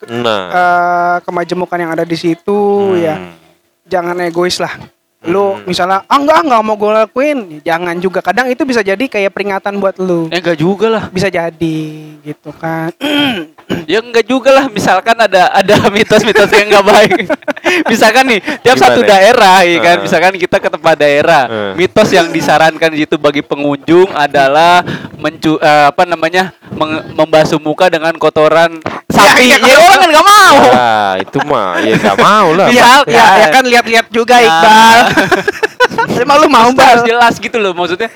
Nah. 0.07 0.41
eh, 0.47 1.17
kemajemukan 1.21 1.75
yang 1.77 1.91
ada 1.91 2.07
di 2.07 2.15
situ 2.15 2.57
ya. 2.97 3.19
Hmm. 3.19 3.35
Jangan 3.83 4.15
egois 4.23 4.57
lah. 4.57 4.79
Lu 5.23 5.55
Hmm. 5.55 5.63
misalnya, 5.63 6.03
ah 6.03 6.19
enggak 6.19 6.43
enggak 6.43 6.61
mau 6.61 6.75
gue 6.75 6.91
lakuin, 6.91 7.37
jangan 7.63 7.95
juga. 7.95 8.19
Kadang 8.19 8.51
itu 8.51 8.67
bisa 8.67 8.83
jadi 8.83 8.99
kayak 8.99 9.31
peringatan 9.31 9.79
buat 9.79 9.95
lu. 9.95 10.27
Ya 10.27 10.43
enggak 10.43 10.59
juga 10.59 10.87
lah. 10.91 11.03
Bisa 11.07 11.31
jadi 11.31 11.79
gitu 12.19 12.51
kan. 12.51 12.91
Ya 13.91 13.99
enggak 13.99 14.25
juga 14.25 14.49
lah. 14.51 14.65
Misalkan 14.67 15.15
ada 15.15 15.51
ada 15.51 15.75
mitos-mitos 15.95 16.49
yang 16.49 16.67
enggak 16.69 16.85
baik. 16.85 17.11
Misalkan 17.91 18.23
nih, 18.27 18.39
tiap 18.59 18.75
Gimana 18.75 18.83
satu 18.91 18.99
ya? 19.01 19.07
daerah 19.07 19.57
ya 19.63 19.77
kan, 19.79 19.95
Heeh. 19.95 20.03
misalkan 20.03 20.33
kita 20.35 20.57
ke 20.59 20.69
tempat 20.69 20.95
daerah, 20.95 21.43
Heeh. 21.47 21.71
mitos 21.75 22.09
yang 22.11 22.27
disarankan 22.29 22.91
di 22.91 23.03
situ 23.03 23.15
bagi 23.15 23.39
pengunjung 23.39 24.11
adalah 24.11 24.83
mencu 25.15 25.55
eh, 25.57 25.85
apa 25.87 26.03
namanya? 26.03 26.51
meng- 26.73 27.05
membasuh 27.13 27.57
muka 27.57 27.87
dengan 27.87 28.11
kotoran 28.17 28.81
sapi. 29.07 29.45
ya, 29.47 29.57
Ya, 29.57 29.77
orang 29.79 29.95
kan 29.95 30.09
enggak 30.09 30.27
mau. 30.27 30.55
Ah, 30.69 31.13
itu 31.17 31.37
mah 31.45 31.67
ya 31.79 31.95
nggak 31.95 32.17
mau 32.19 32.47
lah. 32.51 32.67
ya, 32.67 32.83
Pak. 32.99 33.05
ya, 33.07 33.25
ya 33.37 33.47
kan 33.49 33.63
lihat-lihat 33.63 34.05
juga 34.09 34.35
Nah. 34.35 34.43
Iqbal. 34.43 34.99
Emang 36.23 36.37
lu 36.41 36.47
mau 36.49 36.67
harus 36.67 37.03
jelas 37.05 37.33
gitu 37.37 37.57
loh 37.57 37.71
maksudnya 37.71 38.09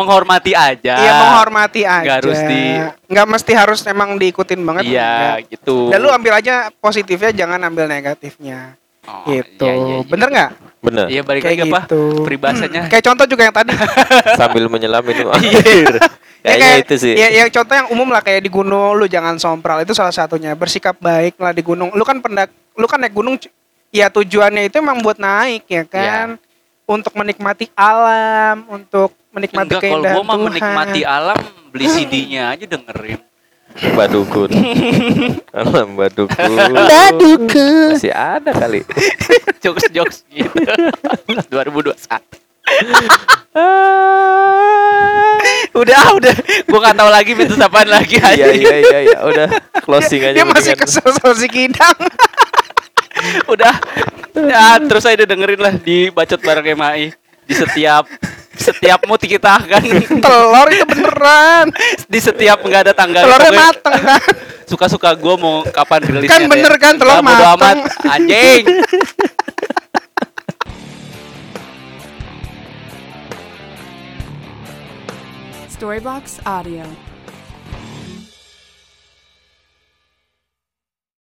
menghormati 0.00 0.52
aja. 0.56 0.94
Iya 0.96 1.12
menghormati 1.20 1.82
aja. 1.84 2.02
Nggak 2.02 2.18
harus 2.24 2.40
di- 2.48 2.80
Nggak 3.10 3.26
mesti 3.28 3.52
harus 3.52 3.80
emang 3.84 4.16
diikutin 4.16 4.60
banget. 4.64 4.84
Iya, 4.88 5.10
enggak. 5.12 5.38
gitu. 5.52 5.76
Dan 5.92 5.98
lu 6.00 6.08
ambil 6.08 6.32
aja 6.40 6.72
positifnya, 6.80 7.30
jangan 7.44 7.60
ambil 7.60 7.84
negatifnya. 7.84 8.80
Oh, 9.04 9.24
gitu. 9.28 9.64
iya, 9.64 9.74
iya, 9.74 9.96
iya. 10.00 10.06
Bener 10.06 10.28
nggak? 10.28 10.50
Bener. 10.80 11.06
Iya 11.08 11.22
balik 11.24 11.42
Kayak 11.44 11.56
lagi 11.56 11.70
apa? 11.70 11.80
gitu. 11.84 12.02
Peribahasanya. 12.24 12.82
Kayak 12.88 13.04
contoh 13.04 13.26
juga 13.28 13.42
yang 13.48 13.56
tadi. 13.56 13.72
Sambil 14.40 14.64
menyelam 14.68 15.04
itu. 15.04 15.22
Iya. 15.28 16.00
Ya, 16.40 16.56
Kayaknya 16.56 16.72
itu 16.80 16.94
sih. 16.96 17.12
Ya, 17.20 17.28
ya 17.28 17.44
contoh 17.52 17.74
yang 17.76 17.88
umum 17.92 18.08
lah 18.08 18.24
kayak 18.24 18.40
di 18.40 18.48
gunung 18.48 18.96
lu 18.96 19.04
jangan 19.04 19.36
sompral 19.36 19.84
itu 19.84 19.92
salah 19.92 20.08
satunya. 20.08 20.56
Bersikap 20.56 20.96
baik 20.96 21.36
lah 21.36 21.52
di 21.52 21.60
gunung. 21.60 21.92
Lu 21.92 22.00
kan 22.00 22.16
pendak 22.24 22.48
lu 22.80 22.88
kan 22.88 22.96
naik 22.96 23.12
gunung 23.12 23.36
ya 23.92 24.08
tujuannya 24.08 24.72
itu 24.72 24.80
emang 24.80 25.04
buat 25.04 25.20
naik 25.20 25.68
ya 25.68 25.84
kan. 25.84 26.40
Untuk 26.88 27.12
menikmati 27.12 27.68
alam, 27.76 28.64
untuk 28.72 29.12
menikmati 29.30 29.66
Enggak, 29.70 29.80
kalau 29.82 30.02
keindahan 30.02 30.14
gua 30.18 30.22
mah 30.26 30.36
Tuhan. 30.36 30.46
menikmati 30.50 31.00
alam, 31.06 31.38
beli 31.70 31.86
CD-nya 31.86 32.42
aja 32.54 32.64
dengerin. 32.66 33.20
Badukun. 33.70 34.50
Alam 35.62 35.94
badukun. 35.94 36.50
Badukun. 36.74 37.94
Masih 37.94 38.10
ada 38.10 38.50
kali. 38.50 38.82
Jokes-jokes 39.62 40.26
gitu. 40.26 40.50
2021. 41.54 41.94
udah, 45.70 45.96
ah, 46.02 46.10
udah. 46.18 46.34
Gua 46.66 46.78
nggak 46.82 46.96
tahu 46.98 47.10
lagi 47.14 47.30
mitos 47.38 47.62
apaan 47.62 47.86
lagi 47.86 48.18
aja. 48.18 48.50
Iya 48.50 48.58
iya 48.58 48.76
iya 48.82 48.98
iya. 49.06 49.18
Udah 49.22 49.46
closing 49.86 50.18
aja. 50.26 50.34
Dia 50.42 50.46
masih 50.50 50.74
kesel 50.74 51.06
sama 51.14 51.38
si 51.38 51.46
Kidang. 51.46 51.98
udah. 53.46 53.74
Ya, 54.34 54.82
terus 54.82 55.06
aja 55.06 55.22
dengerin 55.22 55.62
lah 55.62 55.74
di 55.78 56.10
bacot 56.10 56.42
bareng 56.42 56.74
MAI 56.74 57.14
di 57.46 57.54
setiap 57.54 58.06
setiap 58.60 59.00
mood 59.04 59.18
kita 59.18 59.56
kan 59.58 59.82
Telur 60.24 60.68
itu 60.68 60.84
beneran. 60.84 61.66
di 62.04 62.18
setiap 62.18 62.60
nggak 62.60 62.80
ada 62.82 62.92
tanggal 62.92 63.24
Telurnya 63.24 63.52
mateng 63.52 63.94
kan. 63.98 64.20
suka-suka 64.64 65.10
gue 65.12 65.34
mau 65.34 65.64
kapan 65.66 66.00
rilisnya 66.04 66.30
Kan 66.30 66.42
bener 66.46 66.70
deh. 66.70 66.78
kan, 66.78 66.94
telur 66.94 67.18
mateng. 67.18 67.48
amat 67.50 67.76
anjing 68.06 68.64
Storybox 75.68 76.40
Audio. 76.44 76.84